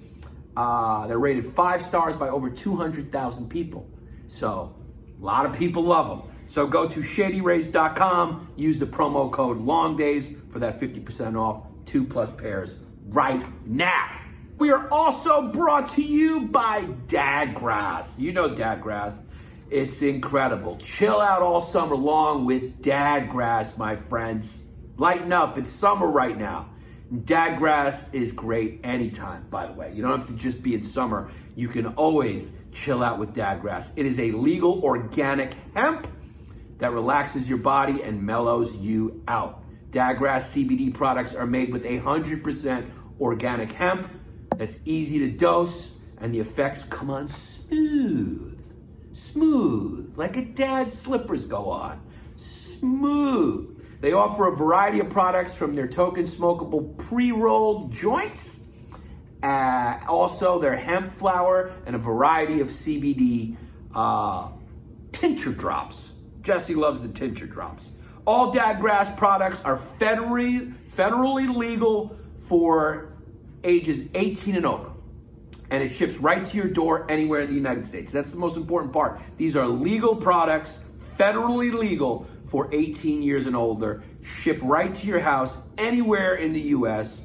[0.56, 3.88] Uh, they're rated five stars by over 200,000 people.
[4.28, 4.74] So,
[5.20, 6.30] a lot of people love them.
[6.46, 12.30] So go to shadyrays.com, use the promo code LONGDAYS for that 50% off two plus
[12.32, 12.74] pairs
[13.08, 14.20] right now.
[14.58, 18.18] We are also brought to you by Dadgrass.
[18.18, 19.22] You know Dadgrass.
[19.70, 20.78] It's incredible.
[20.78, 24.64] Chill out all summer long with Dadgrass, my friends.
[24.96, 25.58] Lighten up.
[25.58, 26.70] It's summer right now.
[27.14, 29.92] Dadgrass is great anytime, by the way.
[29.92, 31.30] You don't have to just be in summer.
[31.54, 33.92] You can always chill out with Dadgrass.
[33.94, 36.08] It is a legal organic hemp
[36.78, 39.62] that relaxes your body and mellows you out.
[39.92, 44.10] Dadgrass CBD products are made with 100% organic hemp
[44.56, 48.59] that's easy to dose, and the effects come on smooth.
[49.12, 52.00] Smooth, like a dad's slippers go on.
[52.36, 53.76] Smooth.
[54.00, 58.64] They offer a variety of products from their token smokable pre rolled joints,
[59.42, 63.56] uh, also their hemp flower, and a variety of CBD
[63.94, 64.48] uh,
[65.12, 66.14] tincture drops.
[66.42, 67.90] Jesse loves the tincture drops.
[68.26, 73.12] All Dadgrass products are federally, federally legal for
[73.64, 74.89] ages 18 and over.
[75.70, 78.12] And it ships right to your door anywhere in the United States.
[78.12, 79.20] That's the most important part.
[79.36, 80.80] These are legal products,
[81.16, 84.02] federally legal for 18 years and older.
[84.42, 87.20] Ship right to your house anywhere in the U.S.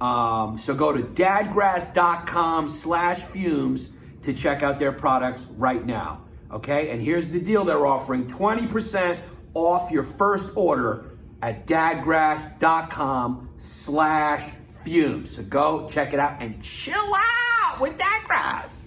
[0.00, 3.90] Um, so go to dadgrass.com slash fumes
[4.22, 6.22] to check out their products right now.
[6.50, 9.20] Okay, and here's the deal they're offering 20%
[9.54, 14.50] off your first order at dadgrass.com slash
[14.84, 15.36] fumes.
[15.36, 18.82] So go check it out and chill out with Dadgrass.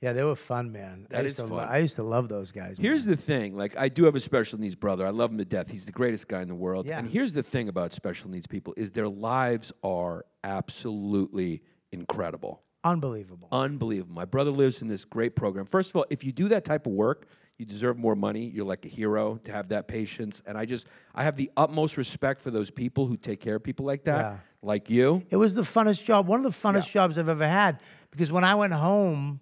[0.00, 1.06] Yeah, they were fun, man.
[1.10, 1.68] I That used is to lo- fun.
[1.68, 2.76] I used to love those guys.
[2.78, 3.16] Here's man.
[3.16, 5.04] the thing, like I do have a special needs brother.
[5.04, 5.68] I love him to death.
[5.70, 6.86] He's the greatest guy in the world.
[6.86, 6.98] Yeah.
[7.00, 12.62] And here's the thing about special needs people is their lives are absolutely incredible.
[12.84, 13.48] unbelievable.
[13.50, 14.14] Unbelievable.
[14.14, 15.66] My brother lives in this great program.
[15.66, 17.26] First of all, if you do that type of work,
[17.60, 18.44] You deserve more money.
[18.54, 20.40] You're like a hero to have that patience.
[20.46, 23.64] And I just, I have the utmost respect for those people who take care of
[23.64, 24.36] people like that, Yeah.
[24.62, 25.22] Like you.
[25.30, 26.92] It was the funnest job, one of the funnest Yeah.
[26.92, 27.82] jobs I've ever had.
[28.10, 29.40] Because when I went home,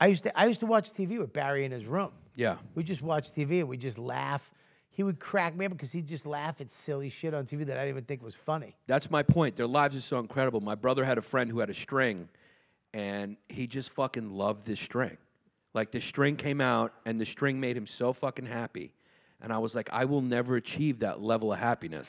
[0.00, 2.12] I used to I used to watch TV with Barry in his room.
[2.34, 2.56] Yeah.
[2.74, 4.50] We just watch TV and we just laugh.
[4.90, 7.76] He would crack me up because he'd just laugh at silly shit on TV that
[7.76, 8.76] I didn't even think was funny.
[8.86, 9.56] That's my point.
[9.56, 10.60] Their lives are so incredible.
[10.60, 12.28] My brother had a friend who had a string,
[12.94, 15.18] and he just fucking loved this string.
[15.74, 18.94] Like the string came out, and the string made him so fucking happy.
[19.42, 22.08] And I was like, I will never achieve that level of happiness.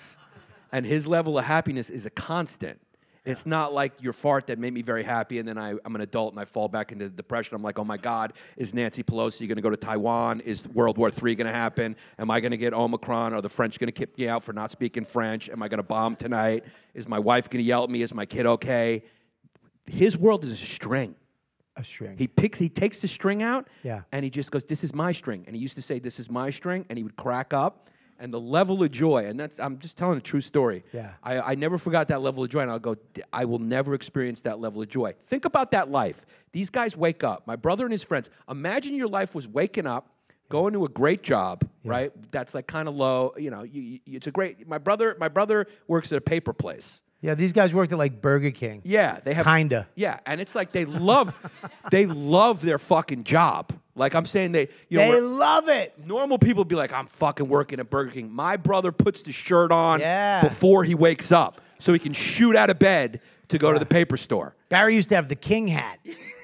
[0.71, 2.79] And his level of happiness is a constant.
[3.25, 6.01] It's not like your fart that made me very happy, and then I, I'm an
[6.01, 7.55] adult and I fall back into depression.
[7.55, 10.39] I'm like, oh my God, is Nancy Pelosi going to go to Taiwan?
[10.39, 11.97] Is World War III going to happen?
[12.17, 13.33] Am I going to get Omicron?
[13.33, 15.49] Are the French going to kick me out for not speaking French?
[15.49, 16.63] Am I going to bomb tonight?
[16.93, 18.01] Is my wife going to yell at me?
[18.01, 19.03] Is my kid okay?
[19.85, 21.15] His world is a string.
[21.75, 22.17] A string.
[22.17, 24.01] He picks, he takes the string out, Yeah.
[24.13, 26.27] and he just goes, "This is my string." And he used to say, "This is
[26.29, 27.87] my string," and he would crack up,
[28.19, 30.83] and the level of joy, and that's I'm just telling a true story.
[30.93, 31.11] Yeah.
[31.23, 32.95] I, I never forgot that level of joy, and I'll go,
[33.31, 35.13] I will never experience that level of joy.
[35.27, 36.25] Think about that life.
[36.51, 37.45] These guys wake up.
[37.45, 38.29] My brother and his friends.
[38.49, 40.09] Imagine your life was waking up.
[40.49, 42.09] Going to a great job, right?
[42.31, 43.33] That's like kind of low.
[43.37, 44.65] You know, you, you, it's a great.
[44.65, 47.01] My brother, my brother works at a paper place.
[47.19, 48.81] yeah, these guys worked at like Burger King.
[48.85, 49.89] Yeah, they have Kinda.
[49.95, 51.37] Yeah, and it's like they love,
[51.91, 53.73] they love their fucking job.
[53.97, 55.93] Like I'm saying, they you know They love it.
[56.05, 58.31] normal people be like, I'm fucking working at Burger King.
[58.31, 60.41] My brother puts the shirt on Yeah.
[60.41, 63.19] before he wakes up, so he can shoot out of bed
[63.49, 64.55] to go to the paper store.
[64.69, 65.99] Barry used to have the king hat.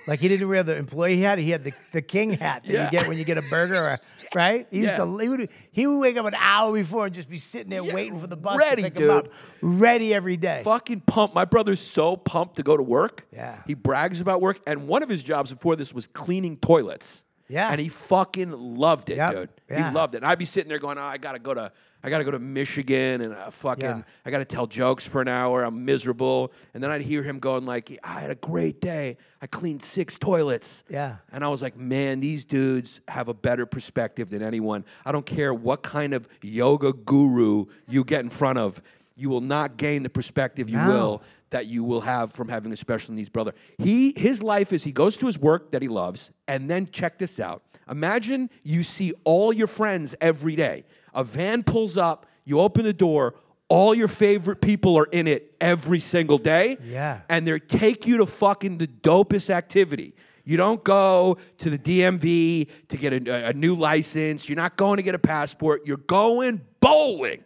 [0.07, 2.85] Like he didn't wear the employee hat, he had the, the king hat that Yeah.
[2.85, 3.99] you get when you get a burger, or,
[4.35, 4.67] right?
[4.69, 4.97] He used Yeah.
[5.05, 7.83] to he would, he would wake up an hour before and just be sitting there
[7.83, 9.27] Yeah, waiting for the bus ready, to pick him up.
[9.61, 10.61] Ready every day.
[10.65, 11.33] Fucking pumped.
[11.35, 13.25] My brother's so pumped to go to work.
[13.31, 13.61] Yeah.
[13.65, 17.21] He brags about work, and one of his jobs before this was cleaning toilets.
[17.53, 17.69] Yeah.
[17.69, 19.31] And he fucking loved it, Yep.
[19.35, 19.49] dude.
[19.69, 19.89] Yeah.
[19.89, 20.17] He loved it.
[20.17, 21.71] And I'd be sitting there going, oh, I gotta go to
[22.05, 24.01] I gotta go to Michigan and uh, fucking Yeah.
[24.25, 25.63] I gotta tell jokes for an hour.
[25.63, 26.51] I'm miserable.
[26.73, 29.15] And then I'd hear him going like, I had a great day.
[29.41, 30.83] I cleaned six toilets.
[30.89, 31.17] Yeah.
[31.31, 34.83] And I was like, man, these dudes have a better perspective than anyone.
[35.05, 38.81] I don't care what kind of yoga guru you get in front of,
[39.15, 40.87] you will not gain the perspective you No.
[40.87, 43.53] will that you will have from having a special needs brother.
[43.77, 47.17] He his life is he goes to his work that he loves, and then check
[47.19, 47.61] this out.
[47.89, 50.85] Imagine you see all your friends every day.
[51.13, 53.35] A van pulls up, you open the door,
[53.69, 56.77] all your favorite people are in it every single day.
[56.83, 57.21] Yeah.
[57.29, 60.15] And they take you to fucking the dopest activity.
[60.45, 64.49] You don't go to the DMV to get a, a new license.
[64.49, 65.85] You're not going to get a passport.
[65.85, 67.43] You're going bowling.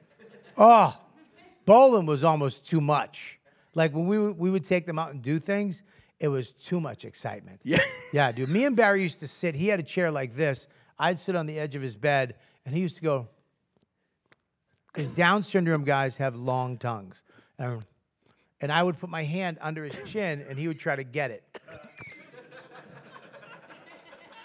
[0.57, 0.95] Oh,
[1.67, 3.37] bowling was almost too much.
[3.75, 5.83] Like when we would- we would take them out and do things,
[6.19, 7.61] it was too much excitement.
[7.63, 7.81] Yeah.
[8.13, 8.47] Yeah, dude.
[8.47, 9.53] Me and Barry used to sit.
[9.53, 10.65] He had a chair like this.
[10.97, 13.27] I'd sit on the edge of his bed, and he used to go.
[14.93, 17.21] Because Down syndrome guys have long tongues,
[17.59, 17.85] and,
[18.61, 21.31] and I would put my hand under his chin, and he would try to get
[21.31, 21.43] it.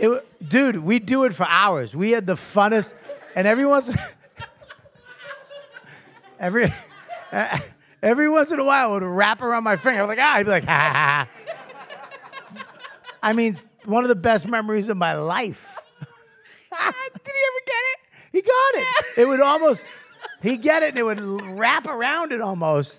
[0.00, 1.94] It, dude, we'd do it for hours.
[1.94, 2.94] We had the funnest,
[3.36, 3.92] and every once,
[6.40, 6.72] every,
[8.02, 10.00] every once in a while, it would wrap around my finger.
[10.00, 12.64] I was like, ah, I'd be like, ha ha ha.
[13.22, 15.74] I mean, one of the best memories of my life.
[16.00, 16.04] Did
[16.70, 17.98] he ever get it?
[18.32, 19.18] He got it.
[19.18, 19.84] It would almost,
[20.42, 21.20] he'd get it and it would
[21.58, 22.98] wrap around it almost.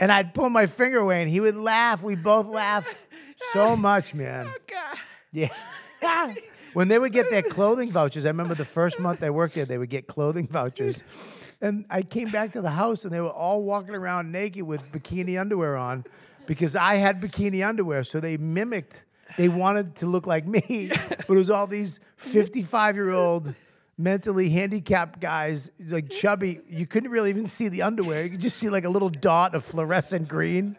[0.00, 2.02] And I'd pull my finger away and he would laugh.
[2.02, 2.94] We both laugh
[3.52, 4.48] so much, man.
[5.32, 5.48] Yeah.
[6.72, 9.64] when they would get their clothing vouchers, I remember the first month I worked there,
[9.64, 11.00] they would get clothing vouchers.
[11.60, 14.80] And I came back to the house and they were all walking around naked with
[14.92, 16.04] bikini underwear on
[16.46, 18.04] because I had bikini underwear.
[18.04, 19.04] So they mimicked,
[19.36, 20.90] they wanted to look like me.
[21.26, 23.54] But it was all these 55 year old
[23.98, 26.60] mentally handicapped guys, like chubby.
[26.70, 28.24] You couldn't really even see the underwear.
[28.24, 30.76] You could just see like a little dot of fluorescent green.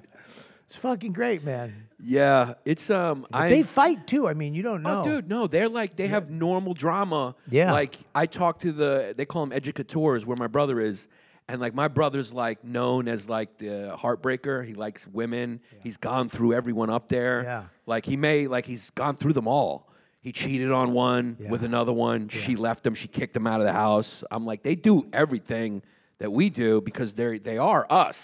[0.68, 1.89] It's fucking great, man.
[2.02, 3.26] Yeah, it's um.
[3.34, 4.28] I They fight too.
[4.28, 5.02] I mean, you don't know.
[5.02, 7.36] Oh, dude, no, they're like they have normal drama.
[7.50, 7.72] Yeah.
[7.74, 11.08] like I talk to the they call them educators where my brother is,
[11.48, 14.66] and like my brother's like known as like the heartbreaker.
[14.66, 15.60] He likes women.
[15.82, 17.44] He's gone through everyone up there.
[17.44, 17.64] Yeah.
[17.86, 19.90] like he may like he's gone through them all.
[20.22, 22.28] He cheated on one with another one.
[22.28, 22.94] She left him.
[22.94, 24.24] She kicked him out of the house.
[24.30, 25.82] I'm like, they do everything
[26.20, 28.20] that we do because they're they are us.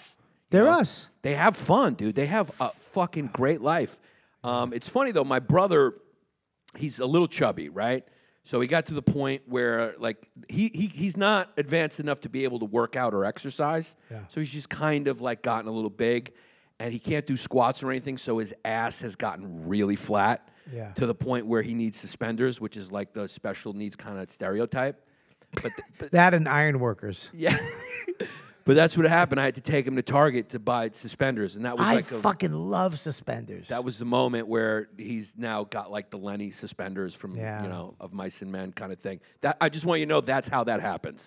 [0.50, 0.72] They're know?
[0.72, 1.06] us.
[1.26, 2.14] They have fun, dude.
[2.14, 3.98] They have a fucking great life.
[4.44, 5.24] Um, it's funny though.
[5.24, 5.94] My brother,
[6.76, 8.04] he's a little chubby, right?
[8.44, 10.18] So he got to the point where like
[10.48, 13.92] he, he he's not advanced enough to be able to work out or exercise.
[14.08, 14.20] Yeah.
[14.32, 16.32] So he's just kind of like gotten a little big,
[16.78, 18.18] and he can't do squats or anything.
[18.18, 20.48] So his ass has gotten really flat.
[20.72, 20.90] Yeah.
[20.94, 24.28] to the point where he needs suspenders, which is like the special needs kind of
[24.30, 25.00] stereotype.
[25.54, 27.20] But, th- but That and iron workers.
[27.32, 27.56] yeah,
[28.66, 29.40] but that's what happened.
[29.40, 32.10] I had to take him to Target to buy suspenders, and that was I like
[32.10, 33.68] a, fucking love suspenders.
[33.68, 37.62] that was the moment where he's now got like the Lenny suspenders from Yeah.
[37.62, 39.20] you know of mice and men kind of thing.
[39.40, 41.22] That I just want you to know that's how that happens,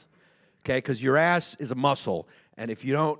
[0.65, 0.77] okay?
[0.77, 2.27] Because your ass is a muscle,
[2.57, 3.19] and if you don't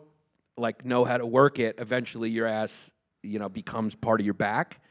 [0.57, 2.73] like know how to work it, eventually your ass
[3.23, 4.81] you know becomes part of your back,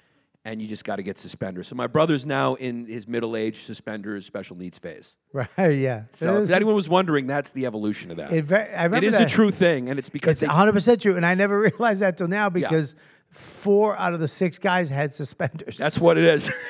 [0.44, 1.68] and you just got to get suspenders.
[1.68, 5.14] So my brother's now in his middle age suspenders special needs phase.
[5.32, 5.48] right.
[5.58, 6.04] Yeah.
[6.18, 8.32] So if anyone was wondering, that's the evolution of that.
[8.32, 9.26] it ve- I remember it is that.
[9.30, 12.16] a true thing, and it's because It's 100 percent true, and I never realized that
[12.18, 12.94] till now because
[13.30, 15.76] four out of the six guys had suspenders.
[15.76, 16.50] that's what it is.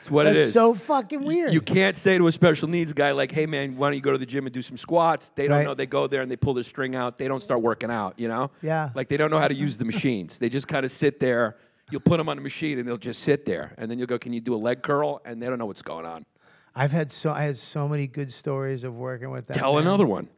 [0.00, 0.52] It's what it That's is.
[0.52, 1.52] so fucking weird.
[1.52, 4.12] You can't say to a special needs guy like, "Hey man, why don't you go
[4.12, 5.64] to the gym and do some squats?" They don't Right.
[5.66, 5.74] know.
[5.74, 7.18] They go there and they pull their string out.
[7.18, 8.14] They don't start working out.
[8.16, 8.52] You know?
[8.62, 8.90] Yeah.
[8.94, 10.38] Like they don't know how to use the machines.
[10.38, 11.56] They just kind of sit there.
[11.90, 14.18] You'll put them on the machine and they'll just sit there, and then you'll go,
[14.18, 16.26] "Can you do a leg curl?" And they don't know what's going on.
[16.74, 19.54] I've had so I had so many good stories of working with that.
[19.54, 19.82] Tell man.
[19.82, 20.28] another one.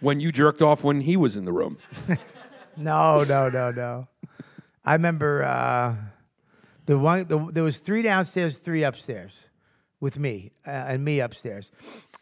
[0.00, 1.78] When you jerked off when he was in the room.
[2.78, 4.06] No, no, no, no.
[4.84, 5.96] I remember uh,
[6.86, 7.26] the one.
[7.26, 9.32] The, there was three downstairs, three upstairs,
[9.98, 11.72] with me uh, and me upstairs,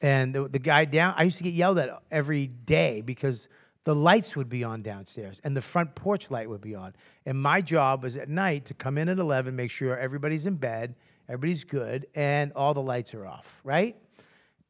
[0.01, 1.15] and the, the guy down.
[1.17, 3.49] I used to get yelled at every day because
[3.87, 6.93] the lights would be on downstairs and the front porch light would be on.
[7.25, 10.57] And my job was at night to come in at eleven, make sure everybody's in
[10.57, 10.97] bed,
[11.29, 13.61] everybody's good, and all the lights are off.
[13.63, 13.95] Right.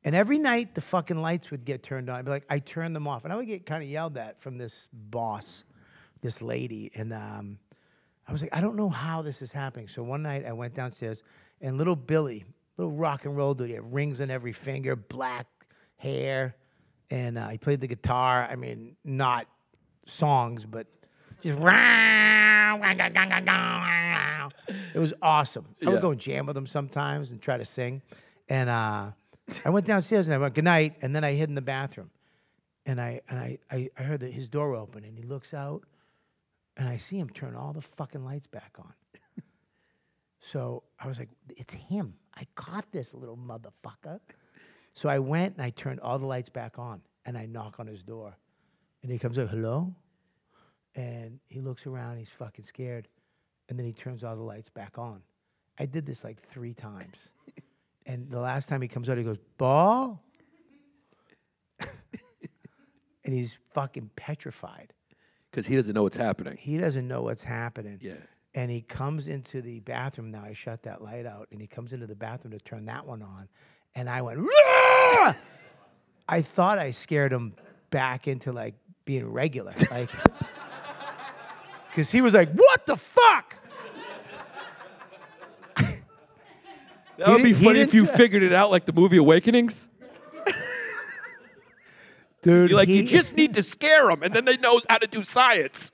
[0.04, 2.16] And every night the fucking lights would get turned on.
[2.16, 3.24] I'd be like, I turned them off.
[3.24, 5.64] And I would get kind of yelled at from this boss,
[6.20, 6.92] this lady.
[6.94, 7.58] And um,
[8.28, 9.88] I was like, I don't know how this is happening.
[9.88, 11.22] So one night I went downstairs
[11.62, 12.44] and little Billy,
[12.76, 15.46] little rock and roll dude, he had rings on every finger, black
[15.96, 16.54] hair.
[17.10, 18.46] And uh, he played the guitar.
[18.50, 19.46] I mean, not
[20.06, 20.86] songs, but
[21.42, 21.58] just.
[24.94, 25.66] It was awesome.
[25.82, 25.90] I Yeah.
[25.92, 28.02] would go and jam with him sometimes and try to sing.
[28.48, 29.10] And uh,
[29.64, 30.96] I went downstairs and I went, good night.
[31.02, 32.10] And then I hid in the bathroom.
[32.84, 35.82] And I and I, I, I heard that his door open and he looks out
[36.76, 38.92] and I see him turn all the fucking lights back on.
[40.40, 42.14] so I was like, it's him.
[42.34, 44.20] I caught this little motherfucker.
[44.96, 47.86] So I went and I turned all the lights back on and I knock on
[47.86, 48.36] his door.
[49.02, 49.94] And he comes up, hello?
[50.94, 53.06] And he looks around, he's fucking scared.
[53.68, 55.20] And then he turns all the lights back on.
[55.78, 57.14] I did this like three times.
[58.06, 60.22] and the last time he comes out, he goes, Ball?
[61.78, 64.94] and he's fucking petrified.
[65.50, 66.56] Because he doesn't know what's happening.
[66.58, 67.98] He doesn't know what's happening.
[68.00, 68.14] Yeah.
[68.54, 70.30] And he comes into the bathroom.
[70.30, 73.06] Now I shut that light out, and he comes into the bathroom to turn that
[73.06, 73.48] one on.
[73.96, 75.34] And I went, "Rah!"
[76.28, 77.54] I thought I scared him
[77.90, 78.74] back into like
[79.04, 79.74] being regular.
[79.90, 80.10] Like,
[81.88, 83.56] because he was like, what the fuck?
[87.18, 89.86] That would be funny if you figured it out like the movie Awakenings.
[92.42, 94.98] Dude, You're like, he, you just need to scare them, and then they know how
[94.98, 95.90] to do science.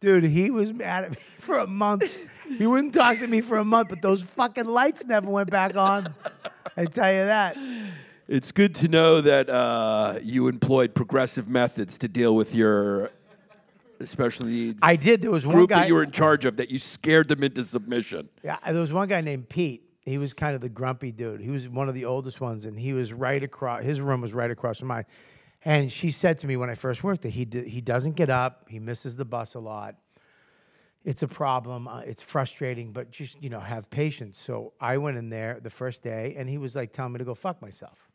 [0.00, 2.18] Dude, he was mad at me for a month.
[2.58, 5.76] He wouldn't talk to me for a month, but those fucking lights never went back
[5.76, 6.14] on.
[6.76, 7.56] I tell you that.
[8.28, 13.10] It's good to know that uh, you employed progressive methods to deal with your
[14.04, 14.80] special needs.
[14.82, 15.22] I did.
[15.22, 15.80] There was one group guy.
[15.80, 18.28] that you were in charge of that you scared them into submission.
[18.42, 19.82] Yeah, there was one guy named Pete.
[20.06, 21.40] He was kind of the grumpy dude.
[21.40, 23.82] He was one of the oldest ones, and he was right across.
[23.82, 25.04] His room was right across from mine.
[25.64, 28.30] And she said to me when I first worked there, he d- he doesn't get
[28.30, 28.66] up.
[28.70, 29.96] He misses the bus a lot.
[31.04, 31.88] It's a problem.
[31.88, 34.38] Uh, it's frustrating, but just you know, have patience.
[34.38, 37.24] So I went in there the first day, and he was like telling me to
[37.24, 38.10] go fuck myself.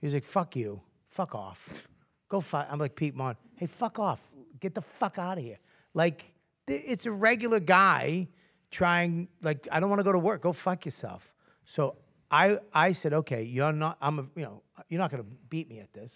[0.00, 1.86] He was like, "Fuck you, fuck off,
[2.28, 4.20] go fuck." I'm like, Pete Mon, hey, fuck off,
[4.60, 5.58] get the fuck out of here.
[5.94, 6.24] Like,
[6.66, 8.28] th- it's a regular guy
[8.70, 9.28] trying.
[9.42, 10.42] Like, I don't want to go to work.
[10.42, 11.32] Go fuck yourself.
[11.64, 11.96] So
[12.30, 13.96] I I said, okay, you're not.
[14.02, 16.12] I'm a, you know, you're not gonna beat me at this.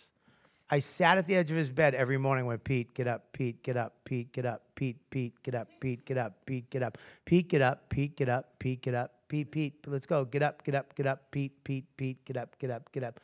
[0.69, 2.45] I sat at the edge of his bed every morning.
[2.45, 6.05] Went, Pete, get up, Pete, get up, Pete, get up, Pete, Pete, get up, Pete,
[6.05, 9.51] get up, Pete, get up, Pete, get up, Pete, get up, Pete, get up, Pete,
[9.51, 12.71] Pete, let's go, get up, get up, get up, Pete, Pete, Pete, get up, get
[12.73, 13.21] up, get up,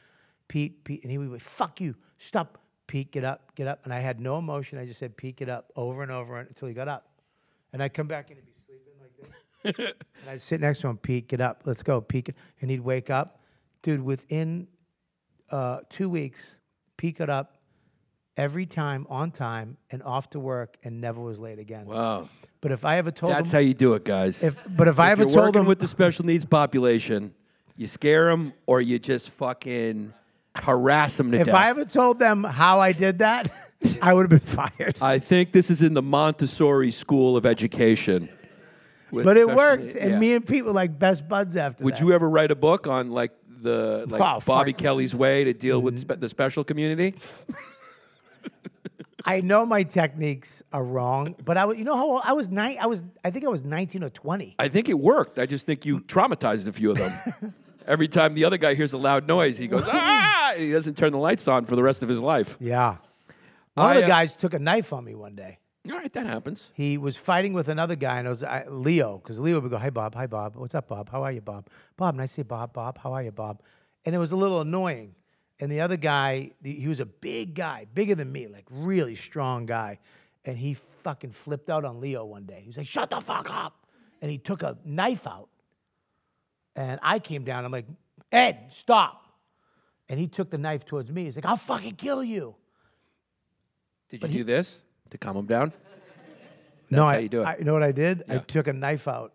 [0.47, 3.99] Pete, Pete, and he would, fuck you, stop, Pete, get up, get up, and I
[3.99, 4.79] had no emotion.
[4.79, 7.09] I just said, Pete, get up, over and over until he got up,
[7.73, 10.89] and I'd come back and he'd be sleeping like this, and I'd sit next to
[10.89, 12.29] him, Pete, get up, let's go, Pete,
[12.61, 13.41] and he'd wake up,
[13.83, 14.01] dude.
[14.01, 14.69] Within
[15.51, 16.55] uh, two weeks,
[17.03, 17.57] Pete got up
[18.37, 21.85] every time on time and off to work and never was late again.
[21.85, 22.29] Wow.
[22.61, 24.41] But if I ever told them That's him, how you do it, guys.
[24.41, 27.35] if, but if I ever you're told working him, with the special needs population,
[27.77, 30.15] you scare them or you just fucking
[30.55, 31.57] harass them to if death.
[31.57, 33.51] I ever told them how I did that,
[34.01, 34.99] I would have been fired.
[35.03, 38.29] I think this is in the Montessori School of Education.
[39.11, 40.19] but it worked, need- and yeah.
[40.21, 42.01] me and Pete were like best buds after Would that.
[42.01, 43.33] you ever write a book on like
[43.63, 44.73] the like Oh, Bobby.
[44.73, 47.15] Kelly's way to deal with spe- the special community?
[49.25, 52.49] I know my techniques are wrong, but I was, you know how old, I was
[52.49, 52.77] nine.
[52.81, 54.57] I was, I think I was 19 or 20.
[54.59, 55.39] I think it worked.
[55.39, 57.55] I just think you traumatized a few of them.
[57.87, 60.55] Every time the other guy hears a loud noise, he goes ah!
[60.57, 62.57] he doesn't turn the lights on for the rest of his life.
[62.61, 62.97] Yeah.
[63.75, 65.59] One I, of the uh, guys took a knife on me one day.
[65.91, 66.63] All right, that happens.
[66.75, 69.79] He was fighting with another guy, and it was I, Leo, because Leo would go,
[69.79, 71.11] "Hi Bob, hi Bob, what's up, Bob?
[71.11, 71.69] How are you, Bob?
[71.97, 72.73] Bob, nice to see you, Bob.
[72.73, 73.61] Bob, how are you, Bob?"
[74.05, 75.17] And it was a little annoying.
[75.59, 79.17] And the other guy, the, he was a big guy, bigger than me, like really
[79.17, 79.99] strong guy,
[80.45, 82.61] and he fucking flipped out on Leo one day.
[82.61, 83.85] He was like, "Shut the fuck up!"
[84.21, 85.49] And he took a knife out,
[86.77, 87.65] and I came down.
[87.65, 87.87] I'm like,
[88.31, 89.27] "Ed, stop!"
[90.09, 91.25] And he took the knife towards me.
[91.25, 92.55] He's like, "I'll fucking kill you."
[94.11, 94.79] Did you do this
[95.13, 95.73] to calm him down
[96.93, 97.45] no, how I, you do it.
[97.45, 98.23] I, you know what I did?
[98.29, 99.33] I took a knife out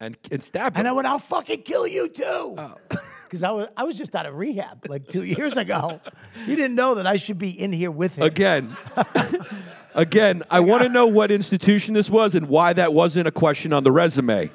[0.00, 0.80] and and stab him?
[0.80, 2.24] And I went, I'll fucking kill you too.
[2.24, 2.74] Oh.
[3.28, 6.00] Because I was I was just out of rehab like two years ago.
[6.46, 8.24] He didn't know that I should be in here with him.
[8.24, 8.74] Again,
[9.94, 13.74] again, I want to know what institution this was and why that wasn't a question
[13.74, 14.50] on the resume.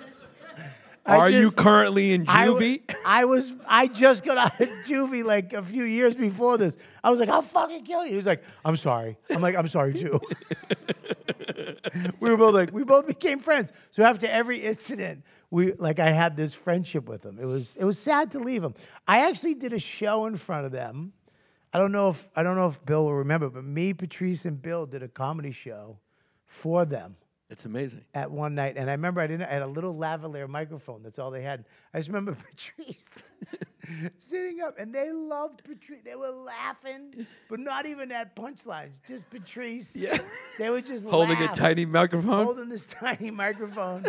[1.06, 2.82] I Are you currently in I, juvie?
[3.06, 6.78] I was I just got out of juvie like a few years before this.
[7.04, 8.12] I was like, I'll fucking kill you.
[8.12, 9.18] He was like, I'm sorry.
[9.30, 10.20] I'm like, I'm sorry too.
[12.22, 13.74] we were both like, we both became friends.
[13.92, 17.38] So after every incident, we like I had this friendship with him.
[17.40, 18.74] It was it was sad to leave him.
[19.06, 21.12] I actually did a show in front of them.
[21.74, 24.62] I don't know if I don't know if Bill will remember, but me, Patrice, and
[24.62, 25.98] Bill did a comedy show
[26.48, 27.18] for them
[27.54, 28.04] It's amazing.
[28.14, 29.48] at one night, and I remember I didn't.
[29.48, 31.02] I had a little lavalier microphone.
[31.04, 31.64] That's all they had.
[31.94, 33.06] I just remember Patrice
[34.20, 36.02] sitting up, and they loved Patrice.
[36.04, 38.94] They were laughing, but not even at punchlines.
[39.08, 39.88] Just Patrice.
[39.94, 40.18] Yeah.
[40.60, 42.46] They were just Holding a tiny microphone.
[42.46, 44.04] holding this tiny microphone,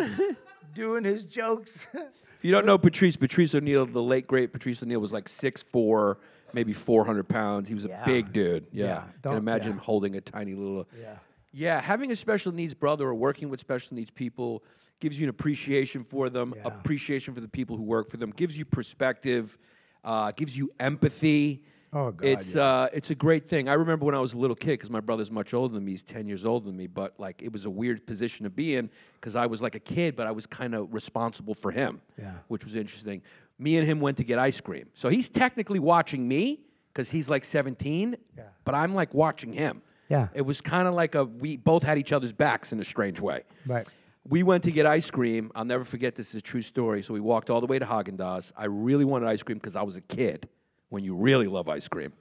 [0.73, 1.87] doing his jokes.
[1.93, 5.61] If you don't know Patrice, Patrice O'Neill, the late great Patrice O'Neill, was like six
[5.61, 6.17] four
[6.53, 7.67] maybe 400 pounds.
[7.67, 8.65] He was a big dude.
[8.71, 8.85] Yeah.
[8.85, 9.73] Yeah, Can don't- imagine yeah.
[9.73, 10.87] him holding a tiny little.
[10.99, 11.15] yeah.
[11.57, 14.61] Yeah, having a special needs brother or working with special needs people
[14.99, 16.63] gives you an appreciation for them, Yeah.
[16.67, 19.57] appreciation for the people who work for them, gives you perspective,
[20.03, 21.63] uh, gives you empathy.
[21.93, 22.61] Oh, God, It's yeah.
[22.61, 23.69] uh, it's a great thing.
[23.69, 25.91] I remember when I was a little kid because my brother's much older than me.
[25.91, 28.75] He's ten years older than me, but like it was a weird position to be
[28.75, 28.89] in
[29.21, 32.33] because I was like a kid, but I was kind of responsible for him, Yeah.
[32.49, 33.21] which was interesting.
[33.59, 37.29] Me and him went to get ice cream, so he's technically watching me because he's
[37.29, 38.43] like seventeen, Yeah.
[38.65, 39.81] but I'm like watching him.
[40.09, 40.27] Yeah.
[40.33, 43.19] It was kind of like a we both had each other's backs in a strange
[43.19, 43.43] way.
[43.65, 43.87] Right.
[44.27, 45.51] We went to get ice cream.
[45.55, 47.03] I'll never forget this is a true story.
[47.03, 48.51] So we walked all the way to Haagen Dazs.
[48.57, 50.47] I really wanted ice cream because I was a kid.
[50.89, 52.13] When you really love ice cream,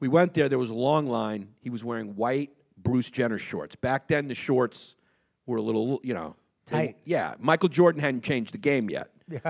[0.00, 0.48] we went there.
[0.48, 1.48] There was a long line.
[1.60, 3.76] He was wearing white Bruce Jenner shorts.
[3.76, 4.94] Back then, the shorts
[5.46, 6.34] were a little, you know,
[6.66, 6.96] they- Tight.
[7.04, 9.10] yeah, Michael Jordan hadn't changed the game yet,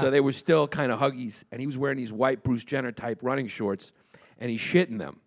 [0.00, 1.42] so they were still kind of huggies.
[1.50, 3.90] And he was wearing these white Bruce Jenner type running shorts,
[4.38, 5.20] and he's shitting them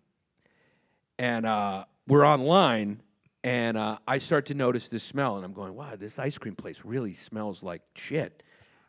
[1.18, 3.00] and uh, we're online,
[3.42, 6.54] and uh, I start to notice this smell, and I'm going, "Wow, this ice cream
[6.54, 8.42] place really smells like shit."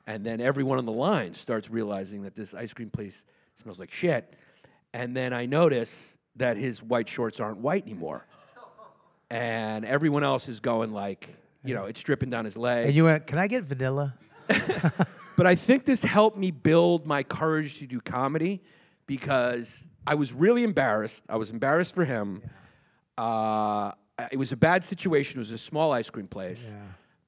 [0.06, 3.24] And then everyone on the line starts realizing that this ice cream place
[3.62, 4.34] smells like shit,
[4.94, 5.90] and then I notice
[6.36, 8.28] that his white shorts aren't white anymore,
[9.30, 11.30] and everyone else is going like,
[11.64, 12.88] you know, it's dripping down his leg.
[12.88, 14.16] And you went, can I get vanilla?
[15.36, 18.62] But I think this helped me build my courage to do comedy
[19.08, 19.72] because
[20.06, 21.24] I was really embarrassed.
[21.28, 22.44] I was embarrassed for him.
[23.18, 23.92] Uh,
[24.32, 25.38] it was a bad situation.
[25.38, 26.62] It was a small ice cream place.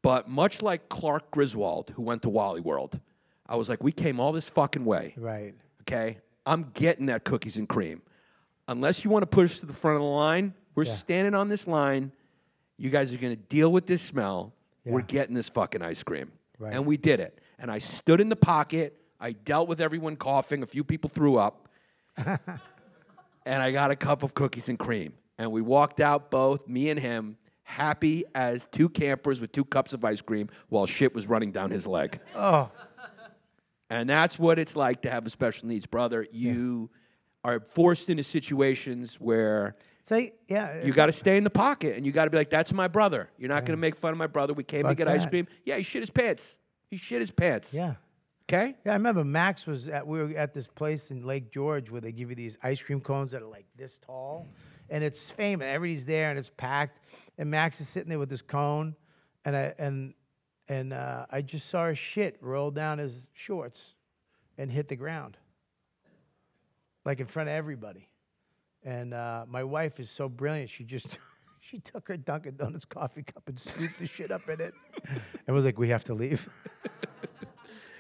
[0.02, 3.00] But much like Clark Griswold, who went to Wally World,
[3.48, 5.14] I was like, we came all this fucking way.
[5.18, 5.56] Right.
[5.82, 6.18] Okay?
[6.46, 8.02] I'm getting that cookies and cream.
[8.68, 10.98] Unless you want to push to the front of the line, we're Yeah.
[10.98, 12.12] standing on this line.
[12.78, 14.54] You guys are going to deal with this smell.
[14.84, 16.32] We're getting this fucking ice cream.
[16.60, 16.74] Right.
[16.74, 17.40] And we did it.
[17.58, 18.96] And I stood in the pocket.
[19.20, 20.62] I dealt with everyone coughing.
[20.62, 21.68] A few people threw up.
[22.18, 22.40] and
[23.64, 25.14] I got a cup of cookies and cream.
[25.38, 29.92] And we walked out, both me and him, happy as two campers with two cups
[29.94, 32.20] of ice cream while shit was running down his leg.
[32.36, 32.72] Oh,
[33.90, 36.26] And that's what it's like to have a special needs brother.
[36.32, 36.90] You
[37.44, 40.84] are forced into situations where so yeah.
[40.86, 42.88] you got to stay in the pocket and you got to be like, that's my
[42.88, 43.30] brother.
[43.40, 44.54] You're not going to make fun of my brother.
[44.54, 45.48] We came to Fuck get ice cream.
[45.66, 46.56] Yeah, he shit his pants.
[46.92, 47.70] He shit his pants.
[47.72, 47.96] Yeah.
[48.48, 48.76] Okay?
[48.86, 52.02] Yeah, I remember Max was at we were at this place in Lake George where
[52.02, 54.48] they give you these ice cream cones that are like this tall,
[54.90, 55.66] and it's famous.
[55.66, 57.00] Everybody's there and it's packed,
[57.38, 58.96] and Max is sitting there with this cone,
[59.44, 60.14] and I and
[60.68, 63.80] and uh, I just saw his shit roll down his shorts,
[64.58, 65.38] and hit the ground,
[67.06, 68.10] like in front of everybody,
[68.84, 70.70] and uh, my wife is so brilliant.
[70.70, 71.08] She just
[71.72, 74.76] She took her Dunkin' Donuts coffee cup and scooped the shit up in it,
[75.48, 76.48] and was like, "We have to leave."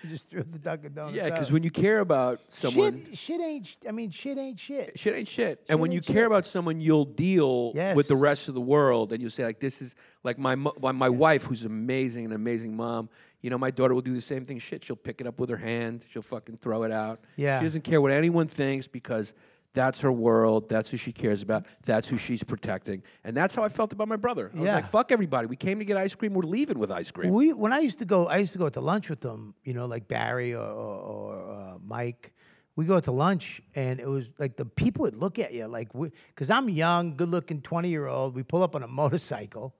[0.09, 1.15] Just threw the Dunkin' Donuts.
[1.15, 1.53] Yeah, because out.
[1.53, 3.67] when you care about someone, shit, shit ain't.
[3.67, 4.97] sh- I mean, shit ain't shit.
[4.97, 5.63] shit ain't shit.
[5.69, 6.25] And when you ain't care shit.
[6.25, 9.81] about someone, you'll deal with the rest of the world, and you'll say like, "This
[9.81, 13.09] is like my mo- my, my wife, who's amazing, an amazing mom.
[13.41, 14.59] You know, my daughter will do the same thing.
[14.59, 16.05] Shit, she'll pick it up with her hand.
[16.11, 17.19] She'll fucking throw it out.
[17.35, 17.59] Yeah.
[17.59, 19.33] she doesn't care what anyone thinks because."
[19.75, 20.67] That's her world.
[20.69, 21.65] That's who she cares about.
[21.85, 23.03] That's who she's protecting.
[23.23, 24.49] And that's how I felt about my brother.
[24.55, 24.75] I was Yeah.
[24.75, 25.45] like, fuck everybody.
[25.47, 26.33] We came to get ice cream.
[26.33, 27.31] We're leaving with ice cream.
[27.33, 29.53] We when I used to go, I used to go out to lunch with them.
[29.63, 30.97] You know, like Barry or, or,
[31.35, 32.31] or uh, Mike.
[32.77, 35.65] We go out to lunch, and it was like the people would look at you
[35.65, 38.35] like, because I'm young, good-looking, twenty-year-old.
[38.35, 39.73] We pull up on a motorcycle,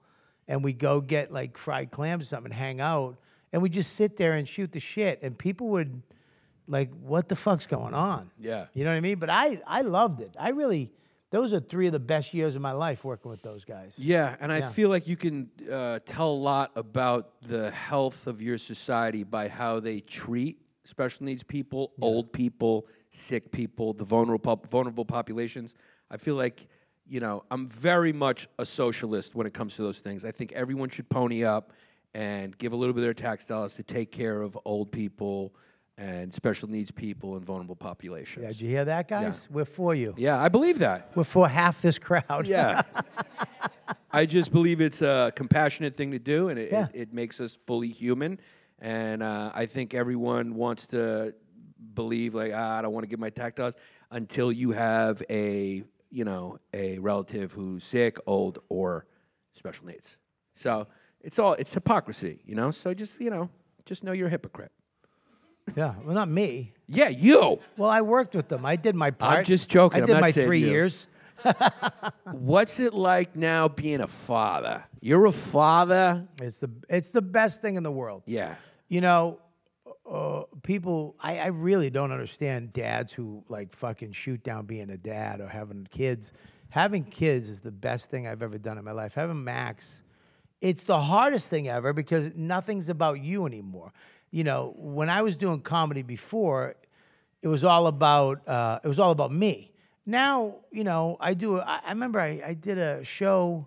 [0.48, 3.16] and we go get like fried clams or something, and hang out,
[3.52, 5.18] and we just sit there and shoot the shit.
[5.22, 6.00] And people would
[6.68, 8.66] like, "What the fuck's going on?" Yeah.
[8.74, 9.18] you know what I mean.
[9.18, 10.34] But I I loved it.
[10.38, 10.92] I really.
[11.30, 13.92] Those are three of the best years of my life working with those guys.
[13.98, 14.68] Yeah, and I Yeah.
[14.70, 19.48] feel like you can uh, tell a lot about the health of your society by
[19.48, 25.74] how they treat special needs people, old people, sick people, the vulnerable vulnerable populations.
[26.10, 26.68] I feel like
[27.08, 30.24] you know I'm very much a socialist when it comes to those things.
[30.24, 31.72] I think everyone should pony up
[32.14, 35.54] and give a little bit of their tax dollars to take care of old people
[35.98, 38.42] and special needs people and vulnerable populations.
[38.42, 39.46] Yeah, did you hear that, guys?
[39.50, 40.14] We're for you.
[40.18, 41.10] yeah, I believe that.
[41.14, 42.46] We're for half this crowd.
[42.46, 42.82] Yeah.
[44.12, 46.86] I just believe it's a compassionate thing to do, and it, Yeah.
[46.94, 48.38] it, it makes us fully human.
[48.78, 51.34] And uh, I think everyone wants to
[51.94, 53.74] believe, like, ah, I don't want to give my dollars
[54.10, 59.06] until you have a, you know, a relative who's sick, old, or
[59.54, 60.16] special needs.
[60.56, 60.86] So
[61.22, 62.70] it's all it's hypocrisy, you know.
[62.70, 63.50] So just you know,
[63.86, 64.72] just know you're a hypocrite.
[65.74, 65.94] Yeah.
[66.04, 66.72] Well, not me.
[66.88, 67.60] Yeah, you.
[67.76, 68.64] Well, I worked with them.
[68.64, 69.38] I did my part.
[69.38, 69.98] I'm just joking.
[69.98, 70.68] I I'm did not my saying three you.
[70.68, 71.06] years.
[72.24, 74.84] What's it like now being a father?
[75.00, 76.26] You're a father.
[76.40, 78.22] It's the it's the best thing in the world.
[78.26, 78.54] Yeah.
[78.88, 79.40] You know,
[80.08, 81.16] uh, people.
[81.20, 85.48] I, I really don't understand dads who like fucking shoot down being a dad or
[85.48, 86.32] having kids.
[86.70, 89.14] Having kids is the best thing I've ever done in my life.
[89.14, 89.86] Having Max,
[90.60, 93.92] it's the hardest thing ever because nothing's about you anymore.
[94.36, 96.74] You know, when I was doing comedy before,
[97.40, 99.72] it was all about uh, it was all about me.
[100.04, 101.58] Now, you know, I do.
[101.58, 103.66] I, I remember I, I did a show.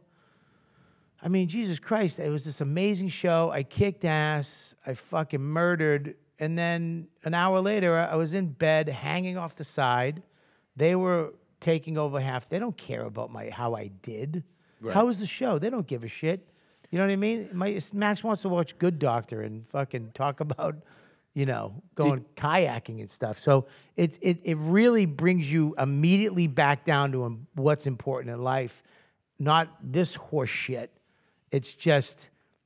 [1.23, 3.49] I mean, Jesus Christ, it was this amazing show.
[3.49, 4.75] I kicked ass.
[4.85, 6.13] I fucking murdered.
[6.37, 10.21] And then an hour later, I was in bed hanging off the side.
[10.75, 12.47] They were taking over half.
[12.47, 14.43] They don't care about my how I did.
[14.93, 15.57] How was the show?
[15.57, 16.47] They don't give a shit.
[16.89, 17.49] You know what I mean?
[17.53, 20.77] My, Max wants to watch Good Doctor and fucking talk about,
[21.35, 23.39] you know, going kayaking and stuff.
[23.39, 28.41] So it, it, it really brings you immediately back down to um, what's important in
[28.41, 28.81] life,
[29.37, 30.91] not this horse shit.
[31.51, 32.15] It's just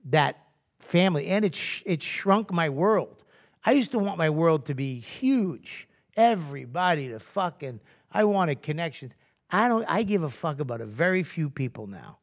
[0.06, 0.38] that
[0.80, 3.24] family, and it sh- it shrunk my world.
[3.66, 7.80] I used to want my world to be huge, everybody to fucking.
[8.12, 9.14] I wanted connections.
[9.50, 9.86] I don't.
[9.86, 12.18] I give a fuck about a very few people now,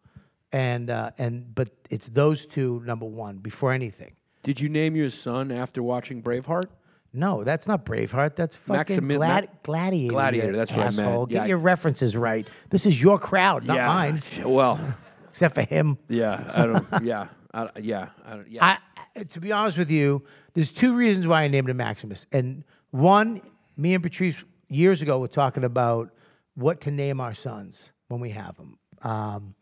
[0.53, 4.13] and uh, and but it's those two number one before anything.
[4.43, 6.65] Did you name your son after watching Braveheart?
[7.13, 8.37] No, that's not Braveheart.
[8.37, 10.13] That's fucking Maximi- glad- Ma- Gladiator.
[10.13, 10.99] Gladiator, that's what I meant.
[11.01, 11.27] asshole.
[11.27, 12.47] Get Yeah, I- your references right.
[12.71, 14.21] This is your crowd, not mine.
[14.45, 14.79] Well,
[15.31, 15.99] Except for him.
[16.09, 17.05] yeah, I don't.
[17.05, 18.79] Yeah, I, don't- yeah, I don't, yeah.
[19.17, 20.23] I, to be honest with you,
[20.55, 22.27] there's two reasons why I named him Maximus.
[22.33, 23.41] And one,
[23.77, 26.11] me and Patrice years ago were talking about
[26.55, 27.79] what to name our sons
[28.09, 28.79] when we have them.
[29.03, 29.55] Um,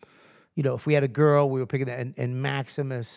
[0.58, 3.08] you know, if we had a girl, we were picking that, and, and Maximus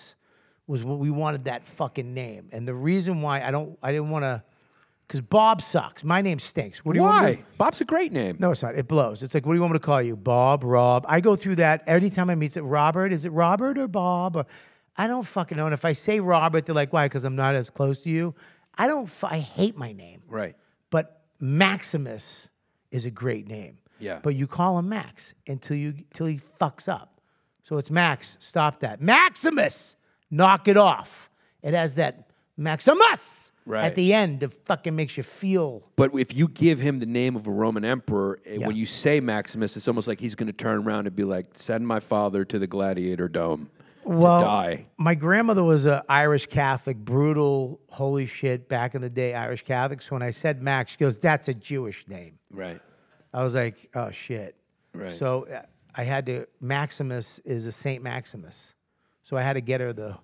[0.67, 2.49] was what we wanted that fucking name.
[2.51, 4.43] And the reason why I don't, I didn't want to,
[5.07, 6.03] because Bob sucks.
[6.03, 6.85] My name stinks.
[6.85, 7.45] What do you want me to- Why?
[7.57, 8.35] Bob's a great name.
[8.37, 8.75] no, it's not.
[8.75, 9.23] It blows.
[9.23, 10.15] It's like, what do you want me to call you?
[10.15, 11.03] Bob, Rob.
[11.09, 12.61] I go through that every time I meet it.
[12.61, 14.35] Robert, is it Robert or Bob?
[14.35, 14.45] Or
[14.95, 15.65] I don't fucking know.
[15.65, 17.05] And if I say Robert, they're like, why?
[17.05, 18.35] Because I'm not as close to you.
[18.77, 19.07] I don't.
[19.07, 20.21] fu- I hate my name.
[20.27, 20.55] Right.
[20.91, 22.23] But Maximus
[22.91, 23.79] is a great name.
[23.99, 24.19] Yeah.
[24.23, 27.20] But you call him Max until you until he fucks up.
[27.64, 28.38] So it's Max.
[28.39, 29.01] Stop that.
[29.01, 29.95] Maximus.
[30.30, 31.30] Knock it off.
[31.62, 33.86] It has that Maximus Right.
[33.86, 37.36] at the end that fucking makes you feel But if you give him the name
[37.36, 38.68] of a Roman emperor, eh, Yeah.
[38.68, 41.45] when you say Maximus, it's almost like he's going to turn around and be like,
[41.55, 43.70] "Send my father to the gladiator dome
[44.03, 49.09] well, to die." My grandmother was an Irish Catholic, brutal, holy shit, back in the
[49.12, 50.01] day, Irish Catholic.
[50.01, 52.82] So when I said Max, she goes, "That's a Jewish name." Right.
[53.32, 54.55] I was like, "Oh shit!"
[54.93, 55.14] Right.
[55.14, 55.62] So uh,
[55.95, 56.45] I had to.
[56.59, 58.55] Maximus is a Saint Maximus,
[59.23, 60.17] so I had to get her the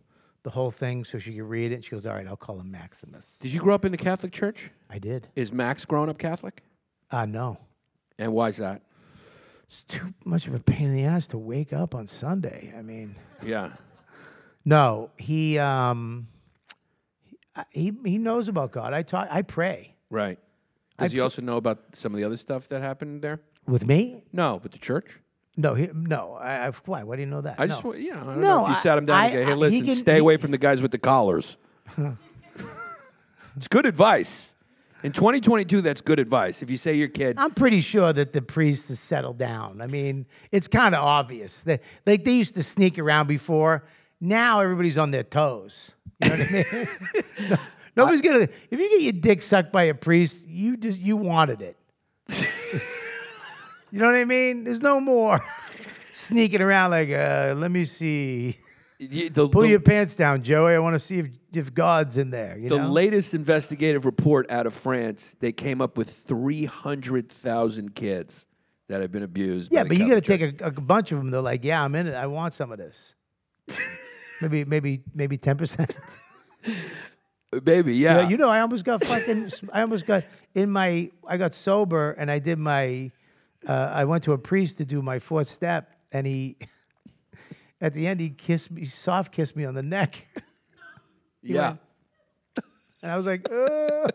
[0.44, 1.76] the whole thing so she could read it.
[1.76, 3.98] And she goes, "All right, I'll call him Maximus." Did you grow up in the
[3.98, 4.72] Catholic Church?
[4.90, 5.28] I did.
[5.36, 6.64] Is Max grown up Catholic?
[7.12, 7.58] Uh no,
[8.20, 8.82] And why is that?
[9.70, 12.74] it's too much of a pain in the ass to wake up on Sunday.
[12.78, 13.72] I mean, Yeah.
[14.66, 16.28] no, he um,
[17.72, 18.94] he he knows about God.
[18.94, 20.40] I talk, I pray Right.
[21.00, 23.42] Does he pr- also know about some of the other stuff that happened there?
[23.68, 24.24] with me.
[24.32, 25.20] No, with the church.
[25.60, 26.34] No, he, no.
[26.40, 27.02] I, I, why?
[27.04, 27.56] Why do you know that?
[27.60, 27.74] I no.
[27.82, 29.34] just, you know, I don't No, know if you I- sat him down and I-
[29.34, 31.58] go, I- hey, he listen, can- stay he- away from the guys with the collars.
[33.58, 34.42] it's good advice.
[35.04, 36.62] In 2022, that's good advice.
[36.64, 39.80] If you say your kid, I'm pretty sure that the priest has settled down.
[39.82, 41.62] I mean, it's kind of obvious.
[41.64, 43.84] They, like they used to sneak around before.
[44.20, 45.74] Now everybody's on their toes.
[46.24, 46.88] You know what I mean?
[47.96, 48.48] No- Nobody's gonna.
[48.70, 51.78] If you get your dick sucked by a priest, you just you wanted it.
[53.92, 54.64] You know what I mean?
[54.64, 55.44] There's no more
[56.14, 58.58] sneaking around like, uh, let me see.
[59.00, 60.74] the, Pull the- your pants down, Joey.
[60.74, 62.58] I want to see if, if God's in there.
[62.58, 62.90] You the know?
[62.90, 68.46] latest investigative report out of France, they came up with 300,000 kids
[68.90, 69.72] that have been abused.
[69.72, 71.32] Yeah, but you got to take a, a bunch of them.
[71.32, 72.14] They're like, yeah, I'm in it.
[72.14, 72.96] I want some of this.
[74.42, 75.96] maybe, maybe, maybe ten percent.
[76.64, 76.76] Church.
[77.64, 78.22] Baby, yeah.
[78.22, 79.52] Yeah, you know, I almost got fucking.
[79.72, 81.10] I almost got in my.
[81.28, 83.12] I got sober and I did my.
[83.66, 86.58] Uh, I went to a priest to do my fourth step, and he,
[87.82, 90.28] at the end, he kissed me, soft kissed me on the neck,
[91.42, 91.76] yeah.
[93.02, 94.08] and I was like, uh,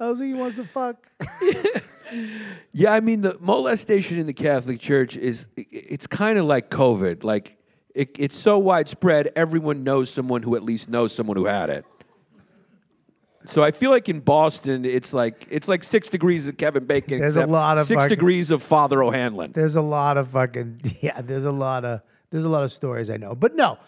[0.00, 1.06] I was like, he wants to fuck.
[2.72, 6.70] Yeah, I mean the molestation in the Catholic Church is i- it's kind of like
[6.70, 7.24] COVID.
[7.24, 7.56] Like
[7.96, 11.84] it, it's so widespread, everyone knows someone who at least knows someone who had it.
[13.46, 17.20] So I feel like in Boston, it's like it's like six degrees of Kevin Bacon.
[17.20, 19.52] There's a lot of six fucking- degrees of Father O'Hanlon.
[19.52, 21.20] There's a lot of fucking yeah.
[21.20, 23.78] There's a lot of there's a lot of stories I know, but no,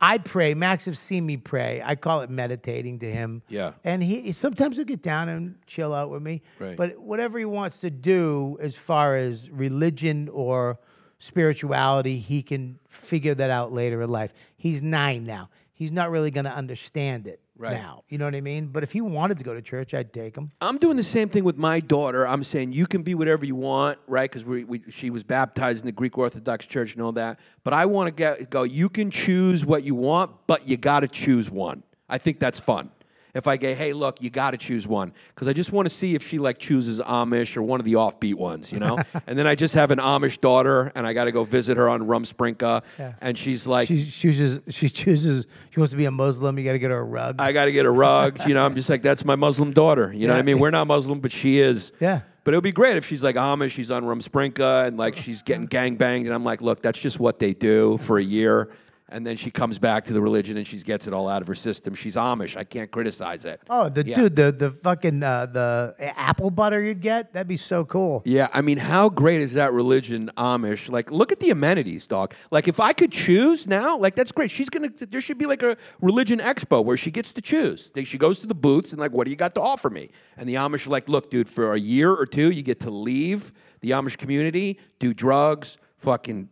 [0.00, 0.54] I pray.
[0.54, 1.80] Max has seen me pray.
[1.84, 3.42] I call it meditating to him.
[3.48, 3.72] Yeah.
[3.84, 6.42] and he sometimes he'll get down and chill out with me.
[6.58, 6.76] Right.
[6.76, 10.78] But whatever he wants to do, as far as religion or
[11.20, 14.32] spirituality, he can figure that out later in life.
[14.56, 15.50] He's nine now.
[15.72, 17.74] He's not really going to understand it Right.
[17.74, 18.04] now.
[18.08, 18.68] You know what I mean?
[18.68, 20.52] But if he wanted to go to church, I'd take him.
[20.60, 22.26] I'm doing the same thing with my daughter.
[22.26, 24.30] I'm saying you can be whatever you want, right?
[24.30, 27.38] Because we, we, she was baptized in the Greek Orthodox Church and all that.
[27.62, 28.62] But I want to get go.
[28.62, 31.82] You can choose what you want, but you got to choose one.
[32.08, 32.90] I think that's fun.
[33.34, 35.94] If I go, hey, look, you got to choose one, because I just want to
[35.94, 38.98] see if she like chooses Amish or one of the offbeat ones, you know.
[39.26, 41.88] and then I just have an Amish daughter, and I got to go visit her
[41.88, 43.14] on Rumspringa, Yeah.
[43.20, 44.60] and she's like, She chooses.
[44.72, 45.46] She chooses.
[45.70, 46.56] She wants to be a Muslim.
[46.58, 47.40] You got to get her a rug.
[47.40, 48.46] I got to get a rug.
[48.46, 50.12] You know, I'm just like, that's my Muslim daughter.
[50.12, 50.58] You know what I mean?
[50.60, 51.90] We're not Muslim, but she is.
[52.00, 52.20] Yeah.
[52.44, 55.42] But it would be great if she's like Amish, she's on Rumspringa, and like she's
[55.42, 58.68] getting gang banged, and I'm like, look, that's just what they do for a year,
[59.14, 61.48] and then she comes back to the religion and she gets it all out of
[61.48, 61.94] her system.
[61.94, 62.56] She's Amish.
[62.56, 63.60] I can't criticize it.
[63.70, 64.16] Oh, the Yeah.
[64.16, 68.22] dude, the the fucking uh, the apple butter you'd get, that'd be so cool.
[68.24, 70.88] Yeah, I mean, how great is that religion, Amish?
[70.88, 72.34] Like, look at the amenities, dog.
[72.50, 74.50] Like, if I could choose now, like, that's great.
[74.50, 74.90] She's gonna.
[74.98, 77.90] There should be like a religion expo where she gets to choose.
[77.94, 80.10] They- She goes to the booths and like, what do you got to offer me?
[80.36, 82.90] And the Amish are like, look, dude, for a year or two, you get to
[82.90, 86.48] leave the Amish community, do drugs, fucking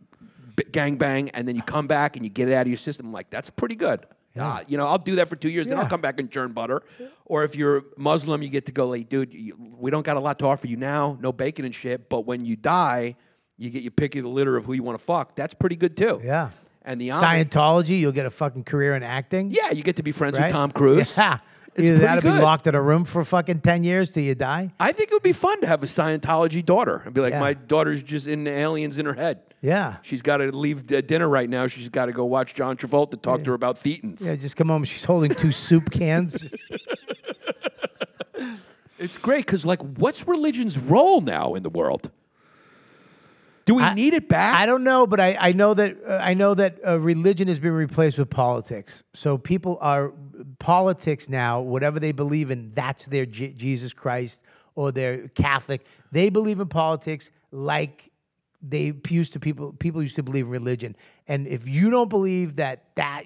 [0.71, 3.07] gang bang, and then you come back and you get it out of your system.
[3.07, 4.05] I'm like, that's pretty good.
[4.35, 6.53] Uh, you know, I'll do that for two years, then I'll come back and churn
[6.53, 6.81] butter.
[7.25, 10.19] Or if you're Muslim, you get to go, like, dude, you, we don't got a
[10.19, 12.09] lot to offer you now, no bacon and shit.
[12.09, 13.15] But when you die,
[13.57, 15.35] you get your pick of the litter of who you want to fuck.
[15.35, 16.19] That's pretty good too.
[16.23, 16.49] Yeah.
[16.81, 19.51] And the Amish, Scientology, you'll get a fucking career in acting.
[19.51, 20.45] yeah, you get to be friends right?
[20.47, 21.13] with Tom Cruise.
[21.17, 21.39] Yeah.
[21.75, 24.35] It's Either that or be locked in a room for fucking ten years till you
[24.35, 24.71] die.
[24.79, 27.39] I think it would be fun to have a Scientology daughter and be like, Yeah.
[27.39, 29.39] my daughter's just in the aliens in her head.
[29.63, 29.95] Yeah.
[30.01, 31.67] She's got to leave dinner right now.
[31.67, 34.21] She's got to go watch John Travolta talk to her about thetans.
[34.21, 34.83] Yeah, just come home.
[34.83, 36.45] She's holding two soup cans.
[38.99, 42.09] It's great because, like, what's religion's role now in the world?
[43.65, 44.55] Do we I- need it back?
[44.55, 47.59] I don't know, but I, I know that uh, I know that uh, religion has
[47.59, 49.03] been replaced with politics.
[49.13, 50.13] So people are
[50.59, 51.59] politics now.
[51.59, 54.39] Whatever they believe in, that's their J- Jesus Christ
[54.75, 55.85] or their Catholic.
[56.13, 58.09] They believe in politics like
[58.67, 60.95] they used to people people used to believe in religion.
[61.27, 63.23] And if you don't believe that that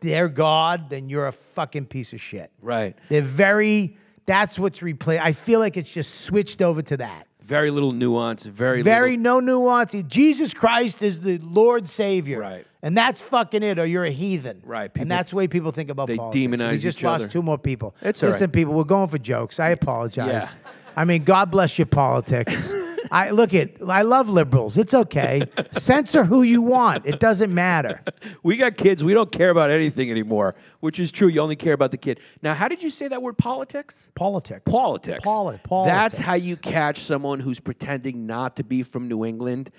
[0.00, 2.50] they're God, then you're a fucking piece of shit.
[2.60, 2.94] right.
[3.08, 3.96] They're very.
[4.26, 5.22] That's what's replaced.
[5.24, 7.28] I feel like it's just switched over to that.
[7.42, 8.42] Very little nuance.
[8.42, 9.40] Very, Very little.
[9.40, 9.94] no nuance.
[10.08, 12.40] Jesus Christ is the Lord Savior.
[12.40, 12.66] Right.
[12.82, 14.62] And that's fucking it, or you're a heathen.
[14.64, 14.92] Right.
[14.92, 16.44] People- and that's the way people think about they politics.
[16.56, 17.28] demonize We just lost other.
[17.30, 17.94] two more people.
[18.02, 18.52] It's all Listen, right.
[18.52, 19.60] people, we're going for jokes.
[19.60, 20.26] I apologize.
[20.28, 20.48] Yeah.
[20.96, 22.52] I mean, God bless your politics.
[23.10, 23.70] I look at.
[23.86, 24.76] I love liberals.
[24.76, 25.42] It's okay.
[25.72, 27.06] Censor who you want.
[27.06, 28.02] It doesn't matter.
[28.42, 29.02] We got kids.
[29.04, 31.28] We don't care about anything anymore, which is true.
[31.28, 32.20] You only care about the kid.
[32.42, 34.08] Now, how did you say that word politics?
[34.14, 34.62] Politics.
[34.70, 35.20] Politics.
[35.64, 39.70] Poli- That's how you catch someone who's pretending not to be from New England.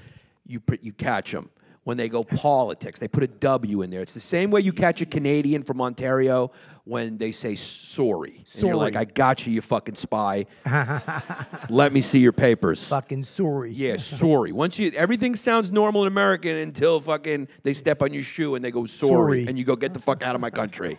[0.46, 1.50] You pr- you catch them
[1.84, 3.00] when they go politics.
[3.00, 4.02] They put a W in there.
[4.02, 6.52] It's the same way you catch a Canadian from Ontario
[6.88, 8.44] when they say sorry.
[8.54, 9.02] And you're like, Sorry.
[9.02, 10.46] I got you, you fucking spy.
[11.70, 12.82] Let me see your papers.
[12.84, 13.72] Fucking sorry.
[13.72, 14.52] Yeah, sorry.
[14.52, 18.64] Once you everything sounds normal in American until fucking they step on your shoe and
[18.64, 19.48] they go sorry, Sorry.
[19.48, 20.98] and you go get the fuck out of my country.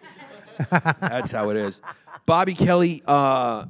[0.71, 1.81] That's how it is.
[2.27, 3.65] Bobby Kelly, uh,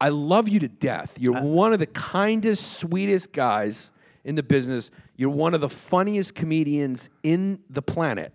[0.00, 1.14] I love you to death.
[1.18, 3.90] You're Uh, one of the kindest, sweetest guys
[4.24, 4.90] in the business.
[5.16, 8.32] You're one of the funniest comedians in the planet.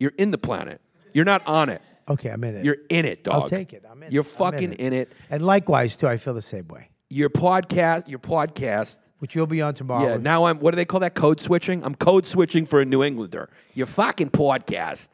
[0.00, 0.80] You're in the planet.
[1.12, 1.82] You're not on it.
[2.12, 2.64] Okay, I'm in it.
[2.64, 3.34] You're in it, dog.
[3.34, 3.84] I'll take it.
[3.90, 4.12] I'm in.
[4.12, 4.26] You're it.
[4.26, 4.80] I'm fucking it.
[4.80, 5.12] in it.
[5.30, 6.88] And likewise, too, I feel the same way.
[7.08, 10.08] Your podcast, your podcast Which you'll be on tomorrow.
[10.08, 10.58] Yeah, now I'm.
[10.58, 11.14] What do they call that?
[11.14, 11.84] Code switching.
[11.84, 13.50] I'm code switching for a New Englander.
[13.74, 15.06] Your fucking podcast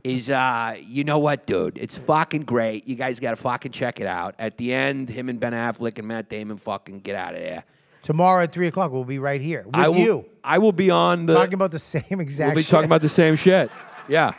[0.04, 1.76] is, uh, you know what, dude?
[1.76, 2.86] It's fucking great.
[2.86, 4.34] You guys got to fucking check it out.
[4.38, 7.64] At the end, him and Ben Affleck and Matt Damon fucking get out of there.
[8.04, 9.98] tomorrow at three o'clock, we'll be right here with I will.
[9.98, 11.34] you, I will be on the.
[11.34, 12.50] talking about the same exact.
[12.50, 12.70] we'll be shit.
[12.70, 13.70] talking about the same shit.
[14.08, 14.34] Yeah,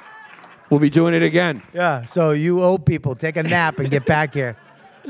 [0.72, 1.62] we'll be doing it again.
[1.74, 2.06] Yeah.
[2.06, 4.56] So you old people, take a nap and get back here.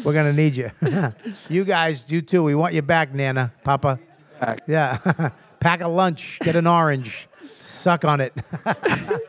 [0.04, 0.72] We're gonna need you.
[1.50, 2.44] you guys, you too.
[2.44, 4.00] We want you back, Nana, Papa.
[4.40, 4.64] Back.
[4.68, 5.30] Yeah.
[5.62, 6.40] Pack a lunch.
[6.42, 7.28] Get an orange.
[7.62, 8.34] Suck on it.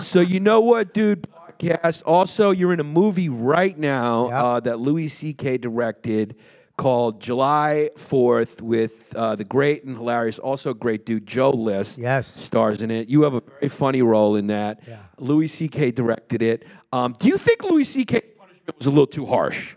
[0.00, 1.22] So you know what, dude?
[1.60, 2.02] Podcast.
[2.04, 4.34] Also, you're in a movie right now Yep.
[4.42, 5.58] uh, that Louis C.K.
[5.58, 6.34] directed
[6.76, 11.98] called July 4th with uh, the great and hilarious, also great dude Joe List.
[11.98, 12.34] Yes.
[12.42, 13.08] stars in it.
[13.08, 14.80] You have a very funny role in that.
[14.86, 14.98] Yeah.
[15.18, 15.90] Louis C.K.
[15.92, 16.64] directed it.
[16.92, 19.74] Um, do you think Louis C.K.'s punishment was a little too harsh?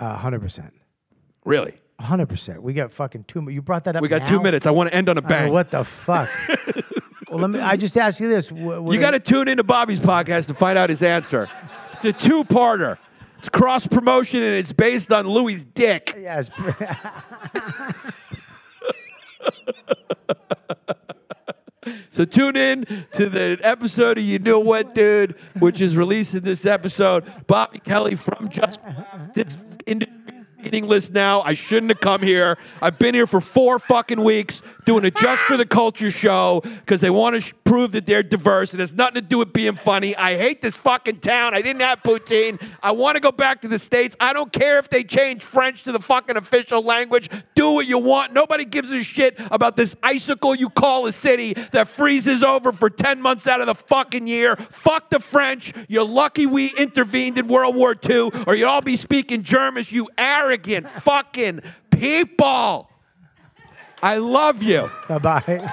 [0.00, 0.74] hundred percent.
[1.44, 1.74] Really?
[2.00, 2.62] hundred percent.
[2.62, 3.48] We got fucking two.
[3.48, 4.02] You brought that up.
[4.02, 4.66] We got two minutes.
[4.66, 5.52] I want to end on a bang.
[5.52, 6.28] what the fuck?
[7.30, 7.60] well, let me.
[7.60, 8.50] I just ask you this.
[8.50, 11.48] You got to tune into Bobby's podcast to find out his answer.
[11.94, 12.98] It's a two-parter.
[13.42, 16.14] It's cross promotion and it's based on Louis' dick.
[16.16, 16.48] Yes.
[22.12, 26.44] So tune in to the episode of You Know What Dude, which is released in
[26.44, 27.24] this episode.
[27.46, 28.78] Bobby Kelly from Just
[29.34, 30.21] this industry
[30.62, 31.42] meaningless now.
[31.42, 32.58] I shouldn't have come here.
[32.80, 37.00] I've been here for four fucking weeks doing a Just for the Culture show because
[37.00, 38.74] they want to sh- prove that they're diverse.
[38.74, 40.16] It has nothing to do with being funny.
[40.16, 41.54] I hate this fucking town.
[41.54, 42.62] I didn't have poutine.
[42.82, 44.16] I want to go back to the States.
[44.20, 47.28] I don't care if they change French to the fucking official language.
[47.54, 48.32] Do what you want.
[48.32, 52.90] Nobody gives a shit about this icicle you call a city that freezes over for
[52.90, 54.56] 10 months out of the fucking year.
[54.56, 55.72] Fuck the French.
[55.88, 60.08] You're lucky we intervened in World War II, or you'd all be speaking German, you
[60.52, 62.90] arrogant fucking people.
[64.02, 64.90] I love you.
[65.08, 65.72] Bye bye.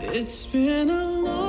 [0.00, 1.45] It's been a